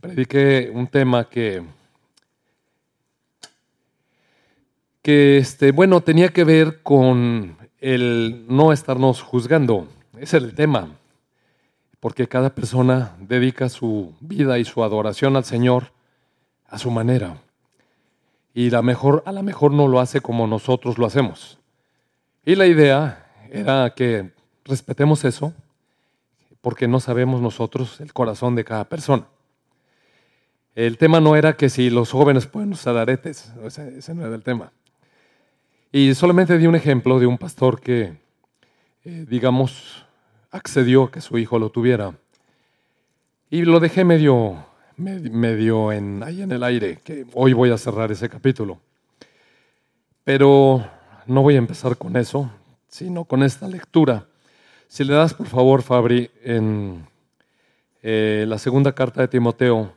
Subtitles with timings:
[0.00, 1.62] prediqué un tema que,
[5.02, 9.88] que este, bueno, tenía que ver con el no estarnos juzgando.
[10.18, 10.88] Ese era el tema,
[12.00, 15.92] porque cada persona dedica su vida y su adoración al Señor
[16.68, 17.38] a su manera.
[18.54, 21.58] Y la mejor, a lo mejor no lo hace como nosotros lo hacemos.
[22.46, 24.30] Y la idea era que
[24.64, 25.52] respetemos eso,
[26.64, 29.26] porque no sabemos nosotros el corazón de cada persona.
[30.74, 34.42] El tema no era que si los jóvenes pueden usar aretes, ese, no era el
[34.42, 34.72] tema.
[35.92, 38.16] Y solamente di un ejemplo de un pastor que,
[39.04, 40.06] eh, digamos,
[40.50, 42.14] accedió a que su hijo lo tuviera.
[43.50, 44.64] Y lo dejé medio,
[44.96, 48.80] medio en, ahí en el aire, que hoy voy a cerrar ese capítulo.
[50.24, 50.82] Pero
[51.26, 52.50] no voy a empezar con eso,
[52.88, 54.28] sino con esta lectura.
[54.88, 57.06] Si le das, por favor, Fabri, en
[58.02, 59.92] eh, la segunda carta de Timoteo,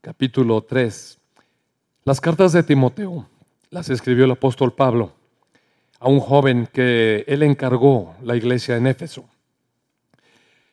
[0.00, 1.18] capítulo 3.
[2.04, 3.28] Las cartas de Timoteo
[3.70, 5.12] las escribió el apóstol Pablo
[5.98, 9.28] a un joven que él encargó la iglesia en Éfeso.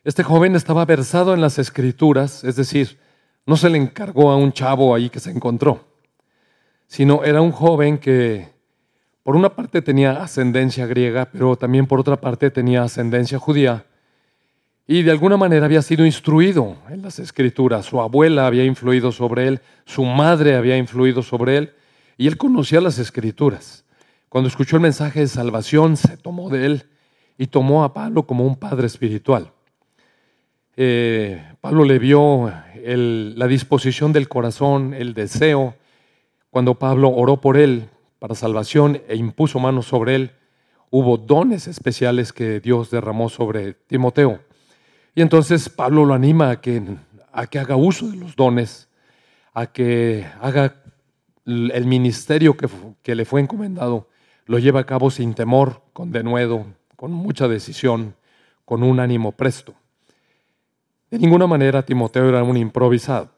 [0.03, 3.00] Este joven estaba versado en las escrituras, es decir,
[3.45, 5.86] no se le encargó a un chavo ahí que se encontró,
[6.88, 8.58] sino era un joven que
[9.30, 13.86] por una parte tenía ascendencia griega, pero también por otra parte tenía ascendencia judía
[14.88, 17.86] y de alguna manera había sido instruido en las escrituras.
[17.86, 21.73] Su abuela había influido sobre él, su madre había influido sobre él,
[22.17, 23.86] y él conocía las escrituras.
[24.30, 26.83] Cuando escuchó el mensaje de salvación, se tomó de él
[27.38, 29.52] y tomó a Pablo como un padre espiritual.
[30.75, 32.52] Eh, Pablo le vio
[32.83, 35.75] la disposición del corazón, el deseo.
[36.49, 37.89] Cuando Pablo oró por él
[38.20, 40.31] para salvación e impuso manos sobre él,
[40.92, 44.39] hubo dones especiales que Dios derramó sobre Timoteo.
[45.16, 46.84] Y entonces Pablo lo anima a que,
[47.31, 48.89] a que haga uso de los dones,
[49.53, 50.76] a que haga
[51.45, 52.67] el ministerio que,
[53.02, 54.08] que le fue encomendado,
[54.45, 58.16] lo lleve a cabo sin temor, con denuedo, con mucha decisión,
[58.66, 59.73] con un ánimo presto.
[61.10, 63.32] De ninguna manera Timoteo era un improvisado,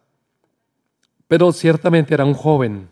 [1.28, 2.90] pero ciertamente era un joven.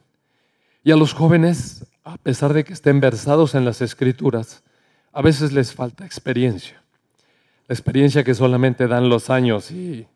[0.84, 4.64] Y a los jóvenes, a pesar de que estén versados en las escrituras,
[5.12, 6.80] a veces les falta experiencia
[7.70, 10.08] la experiencia que solamente dan los años y,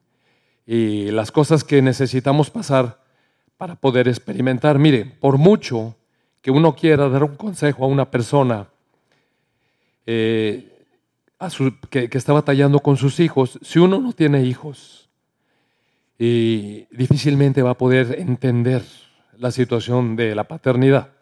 [0.66, 3.00] las cosas que necesitamos pasar
[3.58, 4.80] para poder experimentar.
[4.80, 5.96] Mire, por mucho
[6.42, 8.68] que uno quiera dar un consejo a una persona
[10.08, 10.68] eh,
[11.92, 15.10] que, que, está batallando con sus hijos, si uno no tiene hijos,
[16.18, 18.84] y difícilmente va a poder entender
[19.38, 21.13] la situación de la paternidad.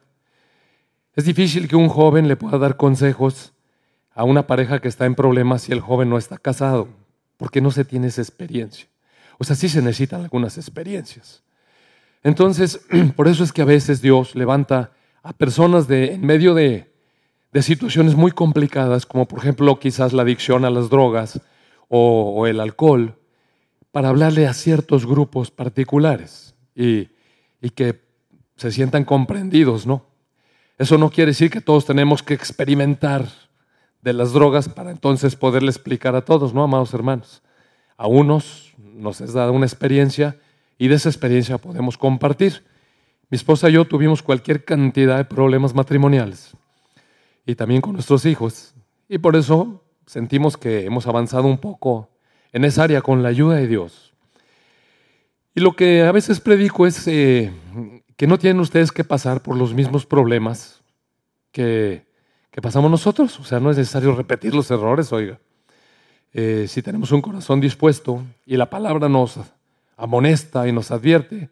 [1.13, 3.51] Es difícil que un joven le pueda dar consejos
[4.13, 6.87] a una pareja que está en problemas si el joven no está casado,
[7.35, 8.87] porque no se tiene esa experiencia.
[9.37, 11.43] O sea, sí se necesitan algunas experiencias.
[12.23, 12.79] Entonces,
[13.17, 14.91] por eso es que a veces Dios levanta
[15.21, 16.93] a personas de, en medio de,
[17.51, 21.41] de situaciones muy complicadas, como por ejemplo quizás la adicción a las drogas
[21.89, 23.17] o, el alcohol,
[23.91, 27.09] para hablarle a ciertos grupos particulares y
[27.75, 27.99] que
[28.55, 30.10] se sientan comprendidos, ¿no?
[30.81, 33.27] Eso no quiere decir que todos tenemos que experimentar
[34.01, 37.43] de las drogas para entonces poderle explicar a todos, ¿no, amados hermanos?
[37.97, 40.39] A unos nos es dada una experiencia
[40.79, 42.63] y de esa experiencia podemos compartir.
[43.29, 46.49] Mi esposa y yo tuvimos cualquier cantidad de problemas matrimoniales
[47.45, 48.73] y también con nuestros hijos.
[49.07, 52.09] Y por eso sentimos que hemos avanzado un poco
[52.53, 54.15] en esa área con la ayuda de Dios.
[55.53, 57.51] Y lo que a veces predico es eh,
[58.21, 60.83] que no tienen ustedes que pasar por los mismos problemas
[61.51, 62.05] que
[62.51, 63.39] que pasamos nosotros.
[63.39, 65.39] O sea, no es necesario repetir los errores, oiga.
[66.33, 69.39] Eh, si tenemos un corazón dispuesto y la palabra nos
[69.97, 71.49] amonesta y nos advierte,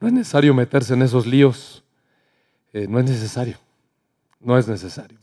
[0.00, 1.84] no es necesario meterse en esos líos.
[2.72, 3.56] Eh, no es necesario.
[4.40, 5.18] No es necesario.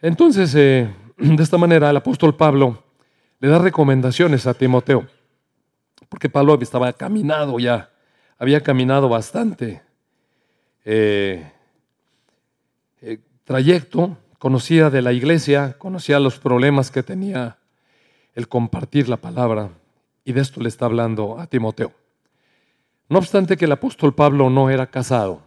[0.00, 2.82] Entonces, eh, de esta manera, el apóstol Pablo
[3.38, 5.06] le da recomendaciones a Timoteo,
[6.08, 7.90] porque Pablo estaba caminado ya,
[8.42, 9.82] había caminado bastante
[13.44, 17.58] trayecto, conocía de la iglesia, conocía los problemas que tenía
[18.34, 19.70] el compartir la palabra,
[20.24, 21.92] y de esto le está hablando a Timoteo.
[23.08, 25.40] No obstante que el apóstol Pablo no era casado,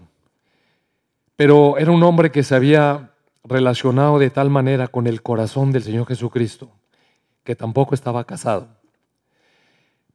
[1.36, 3.12] pero era un hombre que se había
[3.44, 6.72] relacionado de tal manera con el corazón del Señor Jesucristo,
[7.44, 8.70] que tampoco estaba casado,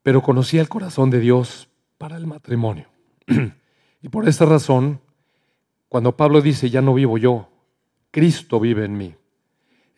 [0.02, 1.66] pero conocía el corazón de Dios
[2.00, 2.86] para el matrimonio.
[4.02, 5.02] y por esta razón,
[5.90, 7.50] cuando Pablo dice, ya no vivo yo,
[8.10, 9.14] Cristo vive en mí.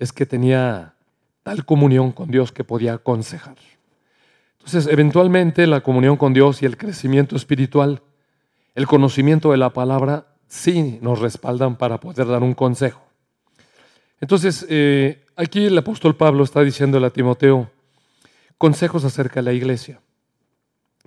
[0.00, 0.96] Es que tenía
[1.44, 3.54] tal comunión con Dios que podía aconsejar.
[4.58, 8.02] Entonces, eventualmente la comunión con Dios y el crecimiento espiritual,
[8.74, 13.04] el conocimiento de la palabra, sí nos respaldan para poder dar un consejo.
[14.20, 17.70] Entonces, eh, aquí el apóstol Pablo está diciendo a Timoteo
[18.58, 20.00] consejos acerca de la iglesia.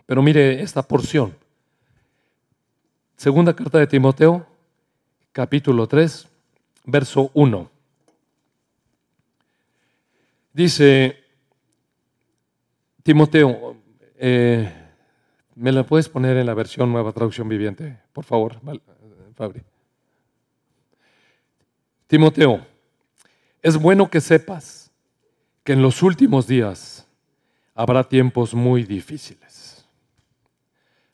[0.05, 1.35] Pero mire esta porción.
[3.15, 4.45] Segunda carta de Timoteo,
[5.31, 6.27] capítulo 3,
[6.85, 7.71] verso 1.
[10.53, 11.17] Dice,
[13.03, 13.77] Timoteo,
[14.17, 14.71] eh,
[15.55, 17.99] ¿me la puedes poner en la versión nueva traducción viviente?
[18.13, 18.59] Por favor,
[19.35, 19.61] Fabri.
[22.07, 22.65] Timoteo,
[23.61, 24.91] es bueno que sepas
[25.63, 27.07] que en los últimos días
[27.73, 29.44] habrá tiempos muy difíciles.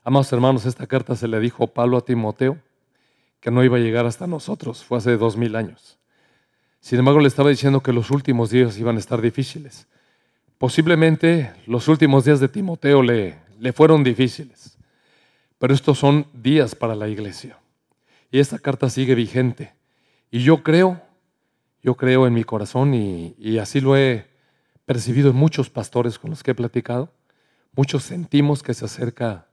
[0.04, 2.58] Amados hermanos, esta carta se le dijo Pablo a Timoteo
[3.40, 6.00] que no iba a llegar hasta nosotros, fue hace dos mil años.
[6.80, 9.88] Sin embargo, le estaba diciendo que los últimos días iban a estar difíciles.
[10.58, 14.76] Posiblemente los últimos días de Timoteo le, le fueron difíciles,
[15.60, 17.60] pero estos son días para la iglesia.
[18.32, 19.74] Y esta carta sigue vigente.
[20.32, 21.00] Y yo creo,
[21.84, 24.26] yo creo en mi corazón y, y así lo he
[24.86, 27.14] percibido en muchos pastores con los que he platicado.
[27.76, 29.46] Muchos sentimos que se acerca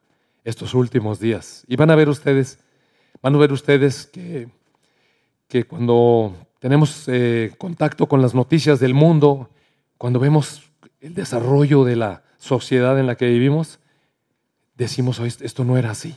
[0.45, 1.65] estos últimos días.
[1.69, 2.59] Y van a ver ustedes,
[3.23, 4.49] van a ver ustedes que,
[5.49, 9.51] que cuando tenemos eh, contacto con las noticias del mundo,
[9.97, 10.71] cuando vemos
[11.01, 13.79] el desarrollo de la sociedad en la que vivimos,
[14.77, 16.17] decimos, esto no era así,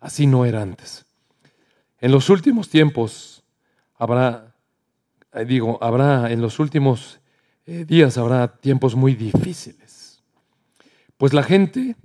[0.00, 1.04] así no era antes.
[2.00, 3.42] En los últimos tiempos
[3.96, 4.54] habrá,
[5.32, 7.20] eh, digo, habrá, en los últimos
[7.66, 10.22] eh, días habrá tiempos muy difíciles,
[11.16, 11.96] pues la gente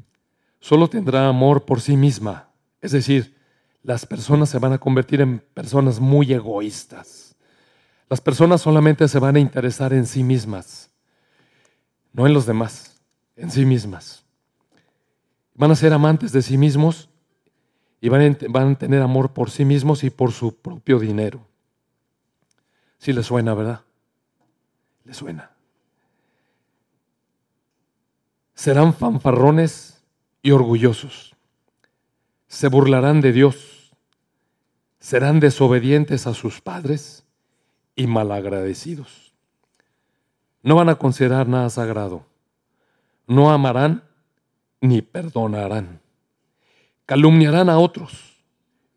[0.65, 2.49] solo tendrá amor por sí misma,
[2.81, 3.35] es decir,
[3.83, 7.25] las personas se van a convertir en personas muy egoístas
[8.09, 10.91] las personas solamente se van a interesar en sí mismas,
[12.13, 13.01] no en los demás,
[13.35, 14.23] en sí mismas.
[15.55, 17.09] Van a ser amantes de sí mismos
[17.99, 18.37] y van
[18.71, 21.47] a, tener amor por sí mismos y por su propio dinero.
[22.99, 23.81] Si les suena, ¿verdad?
[25.03, 25.51] Les suena.
[28.53, 29.94] Serán fanfarrones
[30.45, 31.35] y orgullosos.
[32.45, 33.91] Se burlarán de Dios.
[34.99, 37.25] Serán desobedientes a sus padres
[37.95, 39.33] y malagradecidos.
[40.61, 42.27] No van a considerar nada sagrado.
[43.25, 44.03] No amarán
[44.81, 45.99] ni perdonarán.
[47.07, 48.35] Calumniarán a otros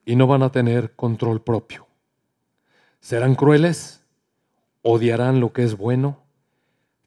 [0.04, 1.86] y no van a tener control propio.
[3.00, 4.04] Serán crueles,
[4.82, 6.20] odiarán lo que es bueno,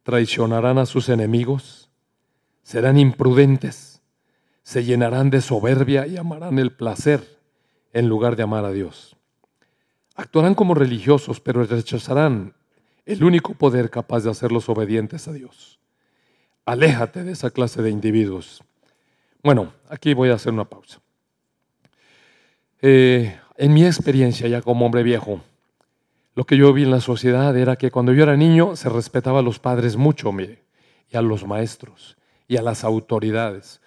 [0.01, 1.91] traicionarán a sus enemigos,
[2.63, 3.90] serán imprudentes,
[4.71, 7.38] se llenarán de soberbia y amarán el placer
[7.91, 9.18] en lugar de amar a Dios.
[10.15, 12.53] Actuarán como religiosos, pero rechazarán
[13.06, 15.77] el único poder capaz de hacerlos obedientes a Dios.
[16.63, 18.63] Aléjate de esa clase de individuos.
[19.44, 21.01] Bueno, aquí voy a hacer una pausa.
[22.81, 25.41] Eh, en mi experiencia ya como hombre viejo,
[26.33, 29.39] lo que yo vi en la sociedad era que cuando yo era niño se respetaba
[29.39, 30.63] a los padres mucho, mire,
[31.09, 32.15] y a los maestros,
[32.47, 33.81] y a las autoridades.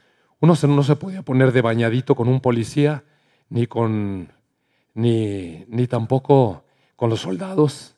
[0.45, 3.03] Uno no se podía poner de bañadito con un policía,
[3.49, 4.29] ni con
[4.93, 6.65] ni, ni tampoco
[6.97, 7.97] con los soldados,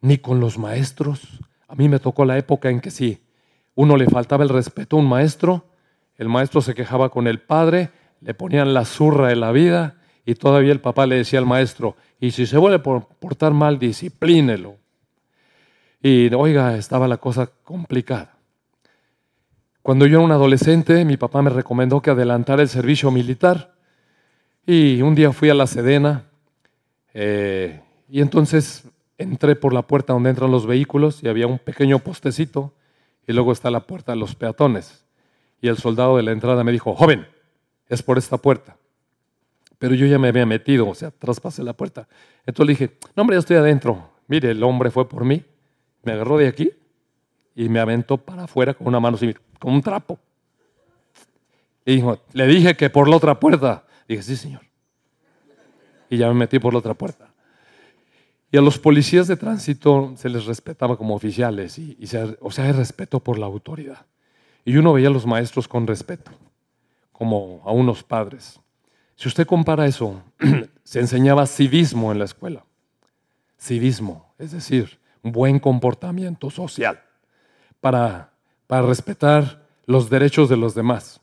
[0.00, 1.40] ni con los maestros.
[1.66, 3.18] A mí me tocó la época en que sí,
[3.74, 5.64] uno le faltaba el respeto a un maestro,
[6.16, 7.90] el maestro se quejaba con el padre,
[8.20, 11.96] le ponían la zurra de la vida y todavía el papá le decía al maestro,
[12.20, 14.76] y si se vuelve a portar mal, disciplínelo.
[16.00, 18.39] Y oiga, estaba la cosa complicada.
[19.82, 23.74] Cuando yo era un adolescente, mi papá me recomendó que adelantara el servicio militar.
[24.66, 26.26] Y un día fui a la Sedena
[27.14, 28.84] eh, y entonces
[29.16, 32.72] entré por la puerta donde entran los vehículos y había un pequeño postecito
[33.26, 35.04] y luego está la puerta de los peatones.
[35.62, 37.26] Y el soldado de la entrada me dijo, joven,
[37.88, 38.76] es por esta puerta.
[39.78, 42.06] Pero yo ya me había metido, o sea, traspasé la puerta.
[42.44, 44.10] Entonces le dije, no hombre, ya estoy adentro.
[44.28, 45.42] Mire, el hombre fue por mí,
[46.02, 46.70] me agarró de aquí
[47.54, 50.18] y me aventó para afuera con una mano así, con un trapo.
[51.84, 53.84] Y dijo, le dije que por la otra puerta.
[54.08, 54.62] Dije, sí, señor
[56.10, 57.30] y ya me metí por la otra puerta.
[58.52, 61.96] Y a los policías de tránsito se les respetaba como oficiales, y,
[62.40, 64.04] o sea, hay respeto por la autoridad.
[64.64, 66.32] Y uno veía a los maestros con respeto,
[67.12, 68.60] como a unos padres.
[69.14, 70.20] Si usted compara eso,
[70.82, 72.64] se enseñaba civismo en la escuela.
[73.58, 77.00] Civismo, es decir, buen comportamiento social
[77.80, 78.29] para,
[78.70, 81.20] para respetar los derechos de los demás.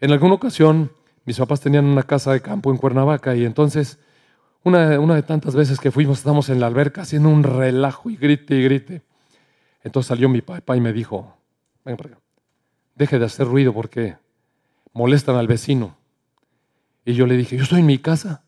[0.00, 0.92] En alguna ocasión,
[1.24, 3.98] mis papás tenían una casa de campo en Cuernavaca y entonces
[4.62, 8.54] una, de tantas veces que fuimos, estamos en la alberca haciendo un relajo y grite
[8.54, 9.02] y grite.
[9.82, 11.36] Entonces salió mi papá y me dijo,
[11.84, 12.20] venga para acá,
[12.94, 14.16] deje de hacer ruido porque
[14.92, 15.96] molestan al vecino.
[17.04, 18.44] Y yo le dije, yo estoy en mi casa.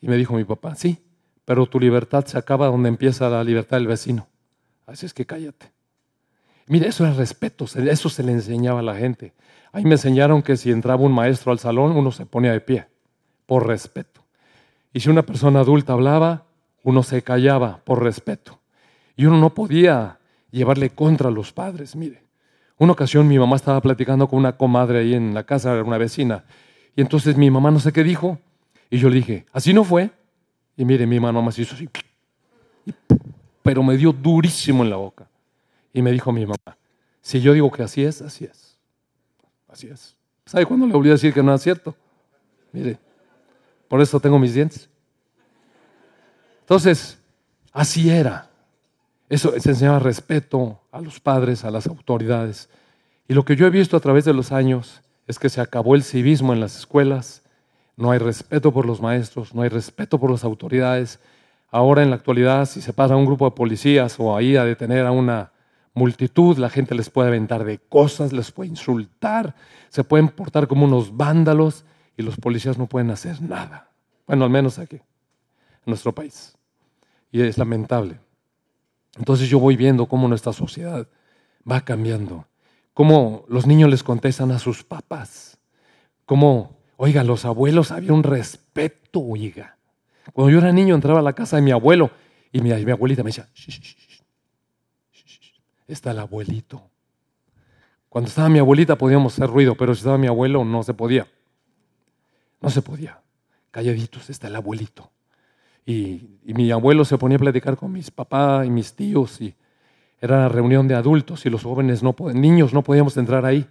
[0.00, 1.04] Y me dijo mi papá, sí,
[1.44, 4.28] pero tu libertad se acaba donde empieza la libertad del vecino.
[4.86, 5.77] Así es que cállate.
[6.68, 9.32] Mire, eso es respeto, eso se le enseñaba a la gente.
[9.72, 12.86] Ahí me enseñaron que si entraba un maestro al salón, uno se ponía de pie,
[13.46, 14.22] por respeto.
[14.92, 16.44] Y si una persona adulta hablaba,
[16.82, 18.58] uno se callaba por respeto.
[19.16, 20.18] Y uno no podía
[20.50, 22.22] llevarle contra los padres, mire.
[22.78, 26.44] Una ocasión mi mamá estaba platicando con una comadre ahí en la casa una vecina.
[26.94, 28.38] Y entonces mi mamá no sé qué dijo.
[28.90, 30.10] Y yo le dije, así no fue.
[30.76, 31.88] Y mire, mi mamá nomás hizo así.
[33.62, 35.27] Pero me dio durísimo en la boca.
[35.98, 36.78] Y me dijo mi mamá,
[37.20, 38.78] si yo digo que así es, así es.
[39.66, 40.14] Así es.
[40.46, 41.92] ¿Sabe cuándo le volví a decir que no es cierto?
[42.70, 43.00] Mire,
[43.88, 44.88] por eso tengo mis dientes.
[46.60, 47.18] Entonces,
[47.72, 48.48] así era.
[49.28, 52.68] Eso se enseñaba respeto a los padres, a las autoridades.
[53.26, 55.96] Y lo que yo he visto a través de los años es que se acabó
[55.96, 57.42] el civismo en las escuelas,
[57.96, 61.18] no hay respeto por los maestros, no hay respeto por las autoridades.
[61.72, 64.64] Ahora en la actualidad, si se pasa a un grupo de policías o ahí a
[64.64, 65.57] detener a una
[65.98, 69.54] multitud, la gente les puede aventar de cosas, les puede insultar,
[69.90, 71.84] se pueden portar como unos vándalos
[72.16, 73.90] y los policías no pueden hacer nada.
[74.26, 75.02] Bueno, al menos aquí, en
[75.86, 76.56] nuestro país.
[77.30, 78.20] Y es lamentable.
[79.18, 81.08] Entonces yo voy viendo cómo nuestra sociedad
[81.70, 82.46] va cambiando,
[82.94, 85.58] cómo los niños les contestan a sus papás,
[86.24, 89.76] cómo, oiga, los abuelos había un respeto, oiga.
[90.32, 92.10] Cuando yo era niño entraba a la casa de mi abuelo
[92.52, 93.48] y mi, abuelita me decía,
[95.88, 96.82] está el abuelito.
[98.08, 101.26] Cuando estaba mi abuelita podíamos hacer ruido, pero si estaba mi abuelo no se podía.
[102.60, 103.20] No se podía.
[103.70, 105.10] Calladitos, está el abuelito.
[105.84, 109.54] Y, mi abuelo se ponía a platicar con mis papás y mis tíos y
[110.20, 113.66] era la reunión de adultos y los jóvenes no niños no podíamos entrar ahí.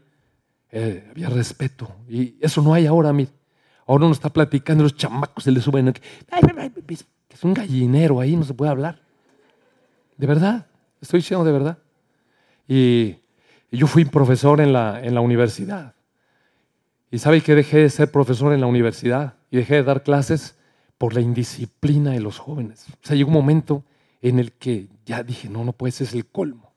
[0.71, 3.09] Eh, había respeto y eso no hay ahora.
[3.09, 5.93] Ahora uno está platicando, los chamacos se le suben.
[7.29, 9.01] Es un gallinero ahí, no se puede hablar.
[10.17, 10.67] De verdad,
[11.01, 11.77] estoy diciendo de verdad.
[12.67, 13.17] Y,
[13.71, 15.93] yo fui profesor en la, en la universidad.
[17.11, 20.55] ¿Y sabe que dejé de ser profesor en la universidad y dejé de dar clases?
[20.97, 22.85] Por la indisciplina de los jóvenes.
[22.89, 23.83] O sea, llegó un momento
[24.21, 26.73] en el que ya dije, no, no puede ser el colmo.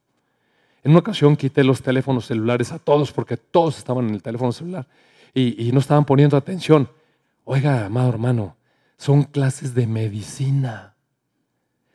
[0.83, 4.53] En una ocasión quité los teléfonos celulares a todos porque todos estaban en el teléfono
[4.53, 4.87] celular
[5.33, 6.89] y, y no estaban poniendo atención.
[7.45, 8.57] Oiga, amado hermano,
[8.97, 10.95] son clases de medicina.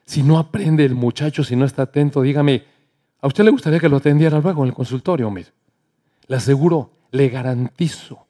[0.06, 2.64] Si no aprende el muchacho, si no está atento, dígame,
[3.25, 5.32] ¿A usted le gustaría que lo atendiera luego en el consultorio?
[5.32, 5.50] Mire,
[6.27, 8.27] le aseguro, le garantizo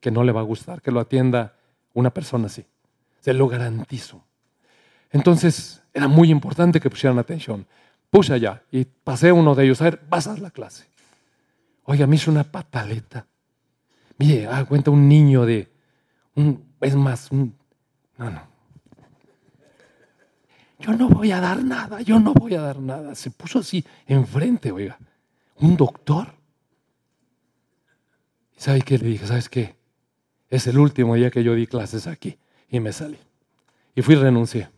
[0.00, 1.54] que no le va a gustar que lo atienda
[1.92, 2.64] una persona así.
[3.20, 4.24] Se lo garantizo.
[5.10, 7.66] Entonces, era muy importante que pusieran atención.
[8.08, 9.82] Puse allá y pasé uno de ellos.
[9.82, 10.86] A ver, vas a la clase.
[11.84, 13.26] Oiga, me hizo una pataleta.
[14.16, 15.70] Mire, ah, cuenta un niño de,
[16.36, 17.54] un, es más, un,
[18.16, 18.48] no, no,
[20.78, 23.14] yo no voy a dar nada, yo no voy a dar nada.
[23.14, 24.98] Se puso así enfrente, oiga,
[25.56, 26.34] un doctor.
[28.56, 29.26] ¿Y sabe qué le dije?
[29.26, 29.76] ¿Sabes qué?
[30.48, 32.38] Es el último día que yo di clases aquí
[32.70, 33.18] y me salí.
[33.94, 34.68] Y fui y renuncié.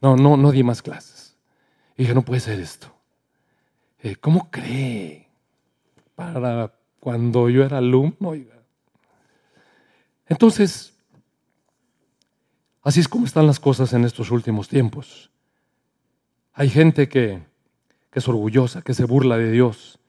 [0.00, 1.36] No, no, no di más clases.
[1.96, 2.92] Y dije, no puede ser esto.
[4.02, 5.28] Eh, ¿Cómo cree?
[6.14, 8.56] Para cuando yo era alumno, oiga.
[10.26, 10.94] Entonces,
[12.82, 15.30] Así es como están las cosas en estos últimos tiempos.
[16.52, 17.42] Hay gente que,
[18.12, 20.00] es orgullosa, que se burla de Dios,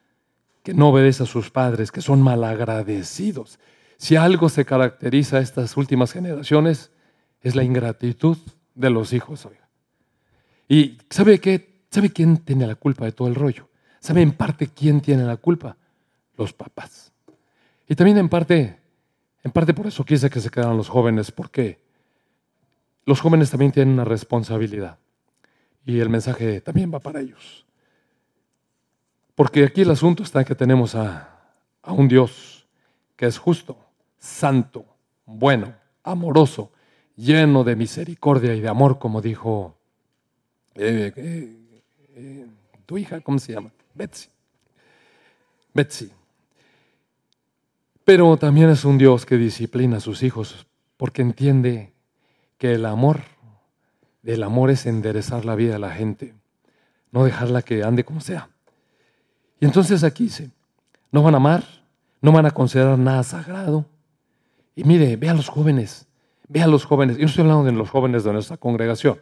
[0.63, 3.59] que no obedece a sus padres, que son malagradecidos.
[3.97, 6.91] Si algo se caracteriza a estas últimas generaciones,
[7.41, 8.37] es la ingratitud
[8.73, 9.47] de los hijos.
[10.67, 11.85] ¿Y sabe qué?
[11.91, 13.69] ¿Sabe quién tiene la culpa de todo el rollo?
[13.99, 15.77] ¿Sabe en parte quién tiene la culpa?
[16.35, 17.11] Los papás.
[17.87, 18.79] Y también en parte,
[19.43, 21.82] en parte por eso quise que se quedaran los jóvenes, porque
[23.05, 24.97] los jóvenes también tienen una responsabilidad
[25.85, 27.65] y el mensaje también va para ellos.
[29.35, 31.29] Porque aquí el asunto está que tenemos a,
[31.87, 32.65] un Dios
[33.15, 33.77] que es justo,
[34.17, 34.85] santo,
[35.25, 36.71] bueno, amoroso,
[37.15, 39.75] lleno de misericordia y de amor, como dijo
[40.75, 41.57] eh, eh,
[42.15, 42.47] eh,
[42.85, 43.71] tu hija, ¿cómo se llama?
[43.93, 44.29] Betsy.
[45.73, 46.11] Betsy.
[48.05, 50.65] Pero también es un Dios que disciplina a sus hijos
[50.97, 51.92] porque entiende
[52.63, 53.19] que el amor,
[54.21, 56.33] del amor es enderezar la vida de la gente,
[57.11, 58.51] no dejarla que ande como sea.
[59.59, 60.49] Y entonces aquí dice,
[61.11, 61.65] no van a amar,
[62.21, 63.85] no van a considerar nada sagrado.
[64.77, 66.07] Y mire, ve a los jóvenes,
[66.47, 67.17] ve a los jóvenes.
[67.17, 69.19] Yo no estoy hablando de los jóvenes de nuestra congregación.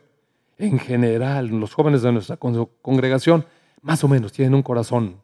[0.60, 3.48] En general, los jóvenes de nuestra congregación
[3.82, 5.16] más o menos tienen un corazón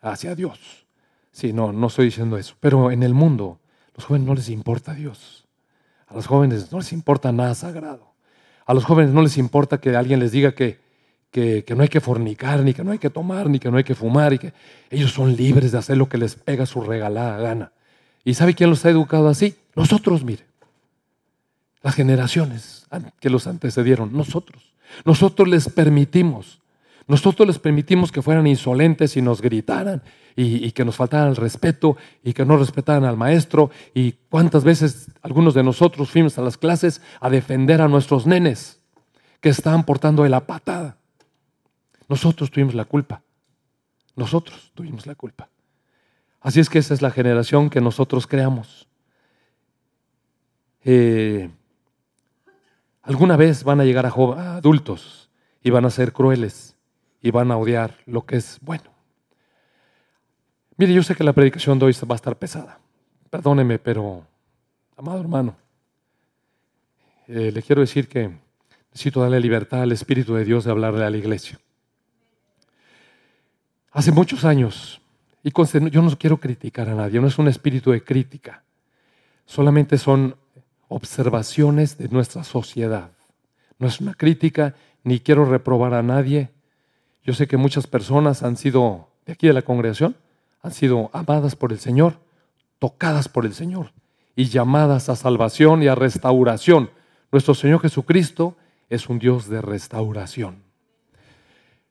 [0.00, 0.88] hacia Dios.
[1.30, 2.56] Sí, no, no estoy diciendo eso.
[2.58, 3.60] Pero en el mundo,
[3.94, 5.46] los jóvenes no les importa Dios.
[6.10, 8.12] A los jóvenes no les importa nada sagrado.
[8.66, 10.80] A los jóvenes no les importa que alguien les diga que,
[11.30, 13.84] que, no hay que fornicar, ni que no hay que tomar, ni que no hay
[13.84, 14.52] que fumar, y que
[14.90, 17.72] ellos son libres de hacer lo que les pega su regalada gana.
[18.24, 19.56] ¿Y sabe quién los ha educado así?
[19.76, 20.44] Nosotros, mire.
[21.82, 22.86] Las generaciones
[23.20, 24.74] que los antecedieron, nosotros.
[25.04, 26.59] Nosotros les permitimos.
[27.10, 30.00] Nosotros les permitimos que fueran insolentes y nos gritaran
[30.36, 33.72] y, que nos faltaran el respeto y que no respetaran al maestro.
[33.94, 38.78] Y cuántas veces algunos de nosotros fuimos a las clases a defender a nuestros nenes
[39.40, 40.98] que estaban portando de la patada.
[42.08, 43.22] Nosotros tuvimos la culpa.
[44.14, 45.48] Nosotros tuvimos la culpa.
[46.40, 48.86] Así es que esa es la generación que nosotros creamos.
[50.84, 51.50] Eh,
[53.02, 54.10] alguna vez van a llegar a,
[54.54, 55.28] adultos
[55.60, 56.76] y van a ser crueles
[57.22, 58.90] y van a odiar lo que es bueno.
[60.76, 62.78] Mire, yo sé que la predicación de hoy va a estar pesada.
[63.28, 64.24] Perdóneme, pero,
[64.96, 65.56] amado hermano,
[67.28, 68.30] eh, le quiero decir que
[68.90, 71.58] necesito darle libertad al Espíritu de Dios de hablarle a la iglesia.
[73.92, 75.00] Hace muchos años,
[75.42, 75.52] y
[75.90, 78.62] yo no quiero criticar a nadie, no es un espíritu de crítica,
[79.46, 80.36] solamente son
[80.88, 83.10] observaciones de nuestra sociedad.
[83.78, 86.50] No es una crítica, ni quiero reprobar a nadie.
[87.30, 90.16] Yo sé que muchas personas han sido, de aquí de la congregación,
[90.62, 92.18] han sido amadas por el Señor,
[92.80, 93.92] tocadas por el Señor
[94.34, 96.90] y llamadas a salvación y a restauración.
[97.30, 98.56] Nuestro Señor Jesucristo
[98.88, 100.64] es un Dios de restauración.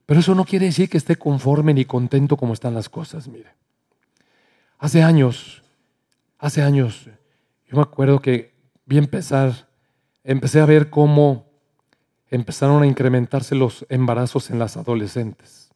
[0.04, 3.54] Pero eso no quiere decir que esté conforme ni contento como están las cosas, mire.
[4.76, 5.62] Hace años,
[6.38, 7.08] hace años,
[7.66, 8.52] yo me acuerdo que
[8.84, 9.68] vi empezar,
[10.22, 11.49] empecé a ver cómo
[12.30, 15.70] empezaron a incrementarse los embarazos en las adolescentes.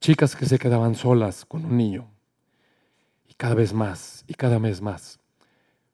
[0.00, 2.10] Chicas que se quedaban solas con un niño.
[3.28, 5.18] Y cada vez más, y cada vez más.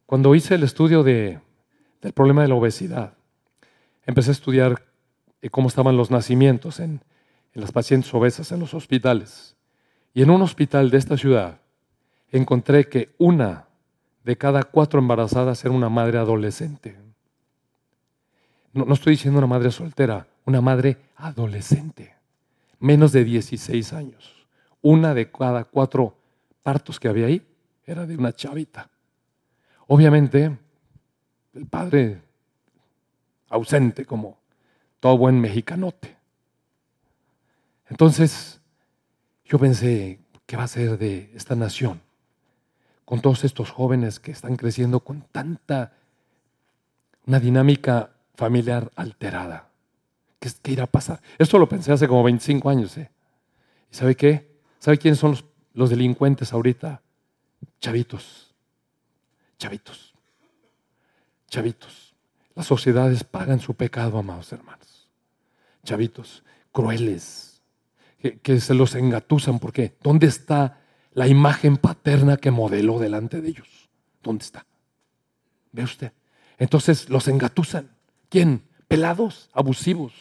[0.05, 1.41] Cuando hice el estudio de,
[2.03, 3.15] del problema de la obesidad,
[4.05, 4.83] empecé a estudiar
[5.43, 7.03] eh, cómo estaban los nacimientos en,
[7.55, 9.57] en las pacientes obesas en los hospitales.
[10.15, 11.61] Y en un hospital de esta ciudad
[12.31, 13.69] encontré que una
[14.25, 17.06] de cada cuatro embarazadas era una madre adolescente.
[18.77, 22.15] No, estoy diciendo una madre soltera, una madre adolescente,
[22.79, 24.47] menos de 16 años.
[24.83, 26.15] Una de cada cuatro
[26.63, 27.41] partos que había ahí
[27.87, 28.91] era de una chavita.
[29.87, 30.59] Obviamente,
[31.55, 32.21] el padre
[33.49, 34.37] ausente como
[35.01, 36.15] todo buen mexicanote.
[37.89, 38.61] Entonces,
[39.47, 42.03] yo pensé, ¿qué va a ser de esta nación?
[43.07, 45.95] Con todos estos jóvenes que están creciendo con tanta,
[47.25, 49.69] una dinámica familiar alterada.
[50.39, 51.21] ¿Qué, qué irá a pasar?
[51.39, 52.97] Esto lo pensé hace como 25 años.
[52.99, 53.11] ¿eh?
[53.91, 54.57] ¿Y sabe qué?
[54.79, 55.37] ¿Sabe quiénes son
[55.75, 57.03] los, delincuentes ahorita?
[57.81, 58.55] Chavitos.
[59.59, 60.15] Chavitos.
[61.49, 62.15] Chavitos.
[62.55, 65.09] Las sociedades pagan su pecado, amados hermanos.
[65.85, 67.63] Chavitos, crueles,
[68.43, 69.59] que, se los engatusan.
[69.59, 70.81] porque ¿Dónde está
[71.13, 73.89] la imagen paterna que modeló delante de ellos?
[74.23, 74.67] ¿Dónde está?
[75.73, 76.13] ¿Ve usted?
[76.59, 77.96] Entonces los engatusan.
[78.29, 78.63] ¿Quién?
[78.89, 80.13] Pelados, abusivos.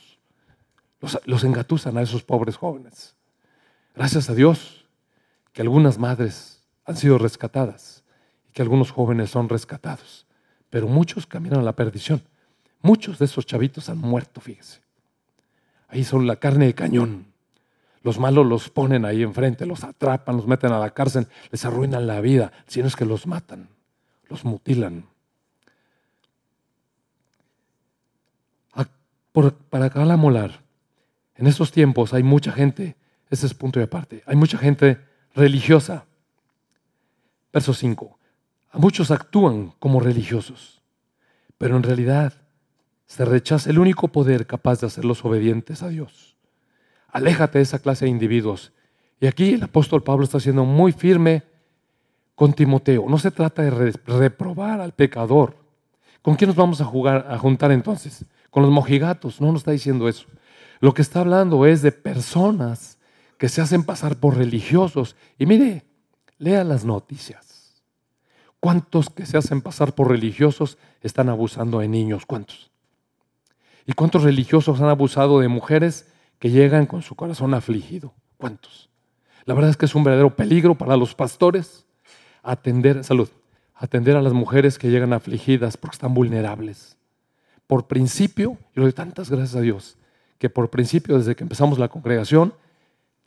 [1.02, 3.16] Los, los engatusan a esos pobres jóvenes.
[3.96, 4.86] Gracias a Dios
[5.54, 8.04] que algunas madres han sido rescatadas
[8.50, 10.26] y que algunos jóvenes son rescatados.
[10.70, 12.22] Pero muchos caminan a la perdición.
[12.82, 14.82] Muchos de esos chavitos han muerto, fíjese.
[15.88, 17.28] Ahí son la carne de cañón.
[18.04, 22.06] Los malos los ponen ahí enfrente, los atrapan, los meten a la cárcel, les arruinan
[22.06, 23.70] la vida, si no es que los matan,
[24.30, 25.06] los mutilan.
[29.70, 30.62] Para la molar,
[31.36, 32.96] en estos tiempos hay mucha gente,
[33.30, 35.00] ese es punto de aparte, hay mucha gente
[35.34, 36.06] religiosa.
[37.52, 38.20] Verso 5.
[38.72, 40.82] A muchos actúan como religiosos,
[41.58, 42.34] pero en realidad
[43.06, 46.38] se rechaza el único poder capaz de hacerlos obedientes a Dios.
[47.10, 48.74] Aléjate de esa clase de individuos.
[49.20, 51.44] Y aquí el apóstol Pablo está siendo muy firme
[52.36, 53.06] con Timoteo.
[53.08, 55.56] No se trata de reprobar al pecador.
[56.22, 58.26] ¿Con quién nos vamos a, jugar, a juntar entonces?
[58.56, 59.42] Con los mojigatos.
[59.42, 60.28] No nos está diciendo eso.
[60.80, 63.00] Lo que está hablando es de personas
[63.38, 65.18] que se hacen pasar por religiosos.
[65.38, 65.84] Y mire,
[66.38, 67.84] lea las noticias.
[68.62, 72.26] ¿Cuántos que se hacen pasar por religiosos están abusando de niños?
[72.26, 72.72] ¿Cuántos?
[73.86, 76.06] ¿Y cuántos religiosos han abusado de mujeres
[76.40, 78.14] que llegan con su corazón afligido.
[78.38, 78.90] ¿Cuántos?
[79.44, 81.86] La verdad es que es un verdadero peligro para los pastores
[82.42, 83.28] atender, salud,
[83.74, 86.95] atender a las mujeres que llegan afligidas porque están vulnerables.
[87.68, 89.98] Por principio, yo le doy tantas gracias a Dios,
[90.38, 92.54] que por principio, desde que empezamos la congregación,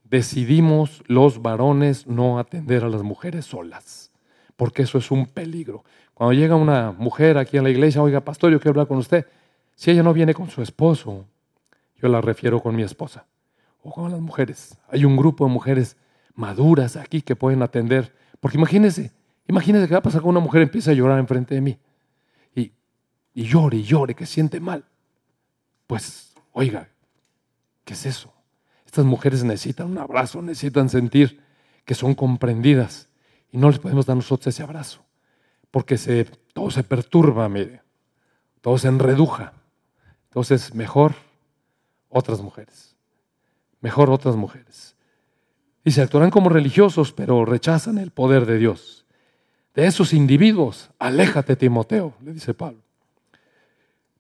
[0.05, 4.11] decidimos los varones no atender a las mujeres solas,
[4.57, 5.85] porque eso es un peligro.
[6.15, 9.27] Cuando llega una mujer aquí a la iglesia, oiga, pastor, yo quiero hablar con usted.
[9.75, 11.25] Si ella no viene con su esposo,
[11.97, 13.27] yo la refiero con mi esposa
[13.83, 14.77] o con las mujeres.
[14.89, 15.97] Hay un grupo de mujeres
[16.35, 18.13] maduras aquí que pueden atender.
[18.41, 19.13] Porque imagínense,
[19.47, 21.79] imagínense qué va a pasar con una mujer empieza a llorar enfrente de mí.
[23.39, 24.85] Y, llore y llore, que siente mal.
[25.87, 26.89] Pues, oiga,
[27.85, 28.35] ¿qué es eso?
[28.85, 31.41] Estas mujeres necesitan un abrazo, necesitan sentir
[31.85, 33.09] que son comprendidas.
[33.53, 35.05] Y no les podemos dar nosotros ese abrazo.
[35.71, 37.83] Porque se, todo se perturba, mire.
[38.61, 39.53] Todo se enreduja.
[40.25, 41.15] Entonces, mejor
[42.09, 42.97] otras mujeres.
[43.81, 44.97] Mejor otras mujeres.
[45.85, 49.07] Y se actuarán como religiosos, pero rechazan el poder de Dios.
[49.77, 52.88] De esos individuos, aléjate, Timoteo, le dice Pablo.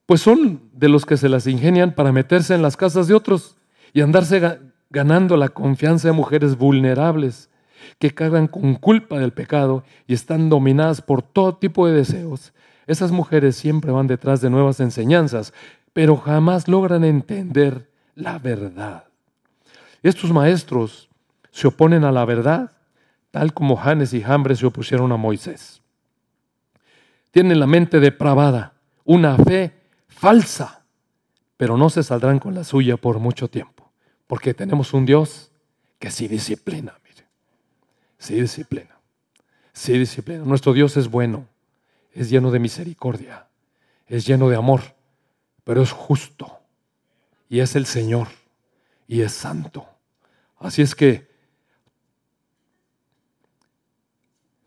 [0.08, 3.58] Pues son de los que se las ingenian para meterse en las casas de otros
[3.92, 7.50] y andarse ganando la confianza de mujeres vulnerables
[7.98, 12.54] que cargan con culpa del pecado y están dominadas por todo tipo de deseos.
[12.86, 15.52] Esas mujeres siempre van detrás de nuevas enseñanzas,
[15.92, 19.04] pero jamás logran entender la verdad.
[20.02, 21.10] Estos maestros
[21.50, 22.72] se oponen a la verdad,
[23.30, 25.82] tal como Janes y Jambres se opusieron a Moisés.
[27.30, 28.72] Tienen la mente depravada,
[29.04, 29.77] una fe
[30.18, 30.84] falsa,
[31.56, 33.90] pero no se saldrán con la suya por mucho tiempo,
[34.26, 35.50] porque tenemos un Dios
[35.98, 37.26] que sí disciplina, mire,
[38.18, 38.98] sí disciplina,
[39.72, 40.44] sí disciplina.
[40.44, 41.46] Nuestro Dios es bueno,
[42.12, 43.48] es lleno de misericordia,
[44.06, 44.98] es lleno de amor
[45.68, 46.60] pero es justo
[47.50, 48.28] y es el Señor
[49.06, 49.86] y es santo.
[50.58, 51.28] Así es que,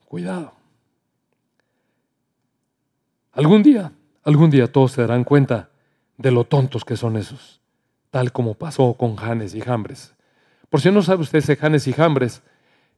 [0.05, 0.53] cuidado.
[3.31, 3.91] Algún día,
[4.23, 5.69] algún día todos se darán cuenta
[6.17, 7.61] de lo tontos que son esos,
[8.09, 10.13] tal como pasó con Janes y Jambres.
[10.69, 12.41] Por si no sabe usted, ese Janes y Jambres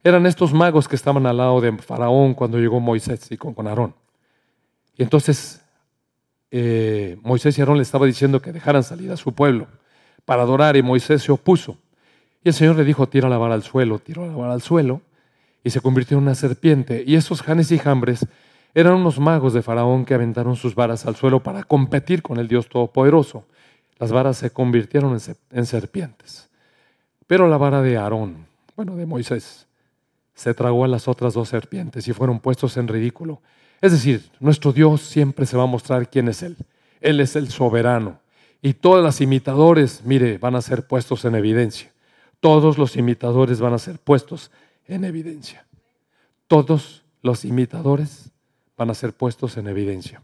[0.02, 3.94] eran estos magos que estaban al lado de Faraón cuando llegó Moisés y con, Aarón.
[4.96, 5.62] Y entonces
[6.50, 9.66] eh, Moisés y Aarón le estaba diciendo que dejaran salir a su pueblo
[10.24, 11.78] para adorar y Moisés se opuso.
[12.44, 15.00] Y el Señor le dijo, tira la vara al suelo, tiró la vara al suelo
[15.64, 17.02] y se convirtió en una serpiente.
[17.06, 18.26] Y esos Janes y Jambres
[18.74, 22.48] eran unos magos de Faraón que aventaron sus varas al suelo para competir con el
[22.48, 23.44] Dios Todopoderoso.
[23.98, 25.16] Las varas se convirtieron
[25.52, 26.50] en serpientes.
[27.28, 29.66] Pero la vara de Aarón, bueno, de Moisés,
[30.34, 33.40] se tragó a las otras dos serpientes y fueron puestos en ridículo.
[33.80, 36.56] Es decir, nuestro Dios siempre se va a mostrar quién es Él.
[37.00, 38.18] Él es el soberano.
[38.60, 41.92] Y todas las imitadores, mire, van a ser puestos en evidencia.
[42.40, 44.50] Todos los imitadores van a ser puestos
[44.86, 45.64] en evidencia.
[46.48, 48.30] Todos los imitadores
[48.76, 50.22] van a ser puestos en evidencia.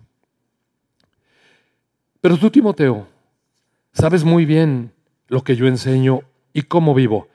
[2.21, 3.07] Pero tú, Timoteo,
[3.93, 4.93] sabes muy bien
[5.29, 7.29] lo que yo enseño y cómo vivo.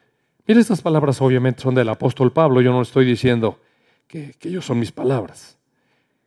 [0.47, 2.61] Mire, estas palabras obviamente son del apóstol Pablo.
[2.61, 3.59] Yo no estoy diciendo
[4.07, 5.57] que, que ellos son mis palabras.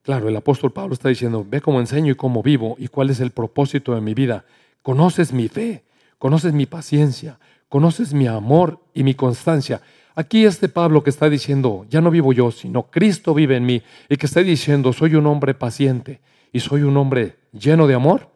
[0.03, 3.21] Claro, el apóstol Pablo está diciendo, ve cómo enseño y cómo vivo y cuál es
[3.21, 4.45] el propósito de mi vida.
[4.83, 5.85] Conoces mi fe,
[6.19, 9.83] conoces mi paciencia, conoces mi amor y mi constancia.
[10.19, 13.85] Aquí este Pablo que está diciendo, ya no vivo yo, sino Cristo vive en mí,
[14.09, 16.21] y que está diciendo, soy un hombre paciente
[16.53, 18.29] y soy un hombre lleno de amor,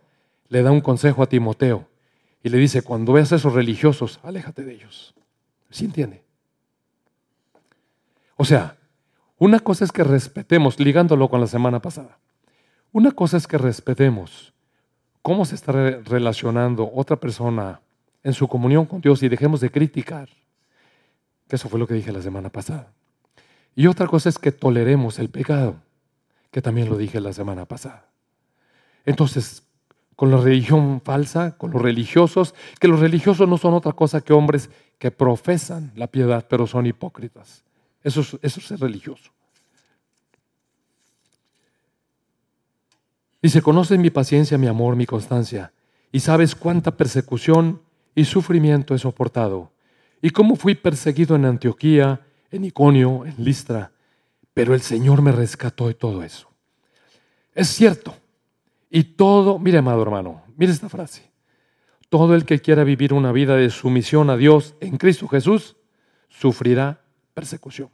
[0.49, 1.89] le da un consejo a Timoteo
[2.41, 5.13] y le dice, cuando veas a esos religiosos, aléjate de ellos.
[5.71, 6.23] ¿Sí entiende?
[8.37, 8.77] O sea,
[9.37, 12.17] una cosa es que respetemos, ligándolo con la semana pasada.
[12.93, 14.55] Una cosa es que respetemos
[15.21, 17.81] cómo se está relacionando otra persona
[18.23, 20.29] en su comunión con Dios y dejemos de criticar.
[21.53, 22.95] Que eso fue lo que dije la semana pasada.
[23.77, 25.77] Y otra cosa es que toleremos el pecado,
[26.51, 28.07] que también lo dije la semana pasada.
[29.05, 29.63] Entonces,
[30.17, 34.33] con la religión falsa, con los religiosos, que los religiosos no son otra cosa que
[34.33, 37.63] hombres que profesan la piedad, pero son hipócritas.
[38.03, 39.31] Eso es, eso es religioso.
[43.43, 45.71] Dice, conoces mi paciencia, mi amor, mi constancia,
[46.13, 47.83] y sabes cuánta persecución
[48.15, 49.72] y sufrimiento he soportado,
[50.23, 53.91] y cómo fui perseguido en Antioquía, en Iconio, en Listra,
[54.55, 56.49] pero el Señor me rescató de todo eso.
[57.55, 58.15] Es cierto,
[58.89, 61.29] y todo, mire amado hermano, mire esta frase,
[62.09, 65.77] todo el que quiera vivir una vida de sumisión a Dios en Cristo Jesús,
[66.29, 67.01] sufrirá
[67.35, 67.91] persecución.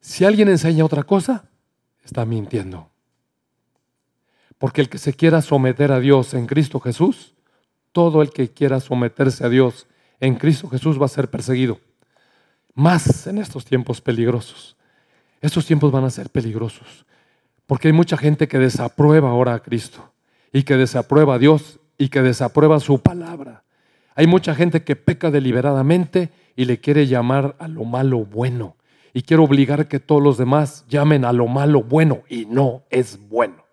[0.00, 1.48] Si alguien enseña otra cosa,
[2.04, 2.90] está mintiendo.
[4.58, 7.34] Porque el que se quiera someter a Dios en Cristo Jesús,
[7.92, 9.86] todo el que quiera someterse a Dios
[10.22, 11.80] en Cristo Jesús va a ser perseguido.
[12.74, 14.76] Más en estos tiempos peligrosos.
[15.40, 17.04] Estos tiempos van a ser peligrosos.
[17.66, 20.12] Porque hay mucha gente que desaprueba ahora a Cristo
[20.52, 23.64] y que desaprueba a Dios y que desaprueba su palabra.
[24.14, 28.76] Hay mucha gente que peca deliberadamente y le quiere llamar a lo malo bueno.
[29.12, 33.18] Y quiere obligar que todos los demás llamen a lo malo bueno y no es
[33.28, 33.64] bueno.